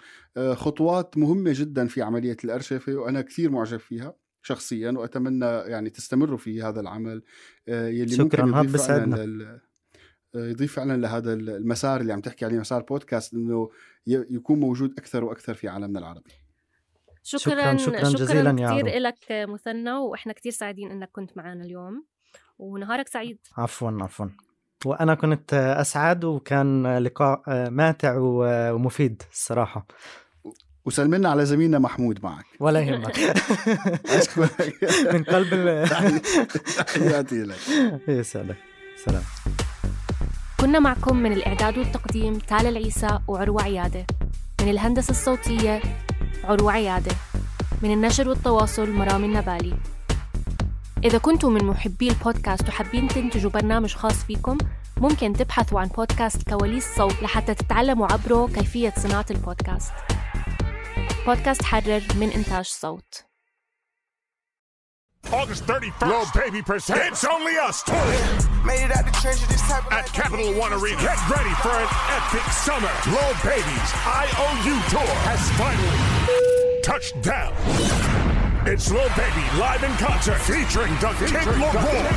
خطوات 0.54 1.18
مهمة 1.18 1.52
جدا 1.54 1.88
في 1.88 2.02
عملية 2.02 2.38
الأرشفة 2.44 2.96
وأنا 2.96 3.22
كثير 3.22 3.52
معجب 3.52 3.78
فيها. 3.80 4.23
شخصيا 4.44 4.92
وأتمنى 4.92 5.46
يعني 5.46 5.90
تستمروا 5.90 6.38
في 6.38 6.62
هذا 6.62 6.80
العمل. 6.80 7.24
آه، 7.68 7.88
يلي 7.88 8.16
شكرا 8.16 8.46
ممكن 8.46 8.58
يضيف 8.58 8.88
فعلا 8.88 9.60
آه، 10.36 10.48
يضيف 10.48 10.76
فعلا 10.76 11.02
لهذا 11.02 11.34
المسار 11.34 12.02
اللي 12.02 12.14
عم 12.14 12.22
تحكي 12.22 12.46
عليه 12.46 12.60
مسار 12.60 12.82
بودكاست 12.82 13.34
إنه 13.34 13.70
يكون 14.08 14.60
موجود 14.60 14.94
أكثر 14.98 15.24
وأكثر 15.24 15.54
في 15.54 15.68
عالمنا 15.68 16.00
العربي. 16.00 16.32
شكرا 17.24 17.78
شكرا, 17.78 18.04
شكرا 18.04 18.10
جزيلا 18.10 18.62
يا 18.62 18.82
كثير 18.82 19.00
لك 19.00 19.18
مثنى 19.32 19.92
وإحنا 19.92 20.34
كثير 20.34 20.52
سعيدين 20.52 20.92
إنك 20.92 21.10
كنت 21.12 21.38
معنا 21.38 21.64
اليوم. 21.64 22.06
ونهارك 22.60 23.08
سعيد. 23.08 23.38
عفوا 23.58 23.92
عفوا. 24.02 24.28
وأنا 24.86 25.16
كنت 25.16 25.54
أسعد 25.54 26.26
وكان 26.26 26.98
لقاء 26.98 27.70
ماتع 27.70 28.18
ومفيد 28.18 29.24
الصراحة. 29.32 29.88
وسلم 30.86 31.16
لنا 31.16 31.30
على 31.30 31.46
زميلنا 31.46 31.80
محمود 31.80 32.20
معك. 32.24 32.46
ولا 32.60 32.80
يهمك. 32.80 33.20
من 35.14 35.24
قلب 35.24 35.86
تحياتي 36.88 37.44
لك. 37.50 37.58
يسعدك 38.08 38.56
سلام. 39.06 39.22
كنا 40.60 40.80
معكم 40.80 41.18
من 41.18 41.34
الإعداد 41.34 41.78
والتقديم 41.78 42.38
تالا 42.38 42.70
العيسى 42.70 43.20
وعروة 43.28 43.64
عيادة. 43.64 44.06
من 44.62 44.70
الهندسة 44.70 45.12
الصوتية 45.12 45.82
عروة 46.44 46.72
عيادة. 46.72 47.16
من 47.82 47.94
النشر 47.94 48.30
والتواصل 48.30 48.90
مرام 48.92 49.24
النبالي. 49.24 49.74
إذا 51.04 51.18
كنتم 51.18 51.54
من 51.54 51.64
محبي 51.66 52.10
البودكاست 52.10 52.70
وحابين 52.70 53.08
تنتجوا 53.08 53.52
برنامج 53.52 53.94
خاص 53.94 54.24
فيكم 54.24 54.58
ممكن 54.98 55.34
تبحثوا 55.34 55.80
عن 55.80 55.88
بودكاست 55.88 56.50
كواليس 56.50 56.86
صوت 56.96 57.24
لحتى 57.24 57.54
تتعلموا 57.54 58.08
عبره 58.14 58.48
كيفية 58.56 58.94
صناعة 58.98 59.26
البودكاست. 59.32 59.92
بودكاست 61.27 61.65
حرر 61.65 62.03
من 62.15 62.31
إنتاج 62.31 62.65
صوت 62.65 63.25
August 65.33 65.67
31st, 65.67 66.09
Lil 66.09 66.25
Baby 66.35 66.63
presents 66.63 67.07
It's 67.07 67.25
Only 67.25 67.53
Us 67.59 67.83
Tour. 67.83 67.97
Made 68.65 68.85
it 68.87 68.97
out 68.97 69.05
the 69.05 69.13
treasure 69.21 69.47
this 69.47 69.61
time 69.69 69.85
At 69.91 70.07
Capital 70.07 70.55
One 70.55 70.73
Arena. 70.73 70.97
Get 71.03 71.21
ready 71.29 71.55
for 71.61 71.69
an 71.69 71.89
epic 72.17 72.47
summer. 72.53 72.89
Lil 73.13 73.35
Baby's 73.45 73.91
IOU 74.25 74.77
Tour 74.89 75.13
has 75.29 75.43
finally 75.61 76.81
touched 76.83 77.21
down. 77.21 77.53
It's 78.67 78.91
Lil 78.91 79.09
Baby 79.21 79.45
live 79.61 79.83
in 79.85 79.93
concert 79.97 80.41
featuring 80.41 80.93
the 80.95 81.13
Kid 81.21 81.45
Laroi, 81.61 82.09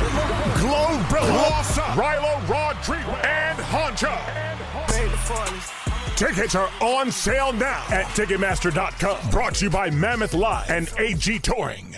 Glow 0.60 0.96
Billa, 1.12 1.62
Rilo 2.00 2.34
Rodrigo, 2.48 3.12
and 3.26 3.58
Honcho. 3.58 4.16
Tickets 6.17 6.55
are 6.55 6.71
on 6.81 7.11
sale 7.11 7.53
now 7.53 7.85
at 7.89 8.05
Ticketmaster.com. 8.15 9.29
Brought 9.29 9.53
to 9.55 9.65
you 9.65 9.69
by 9.69 9.91
Mammoth 9.91 10.33
Live 10.33 10.67
and 10.67 10.91
AG 10.97 11.37
Touring. 11.39 11.95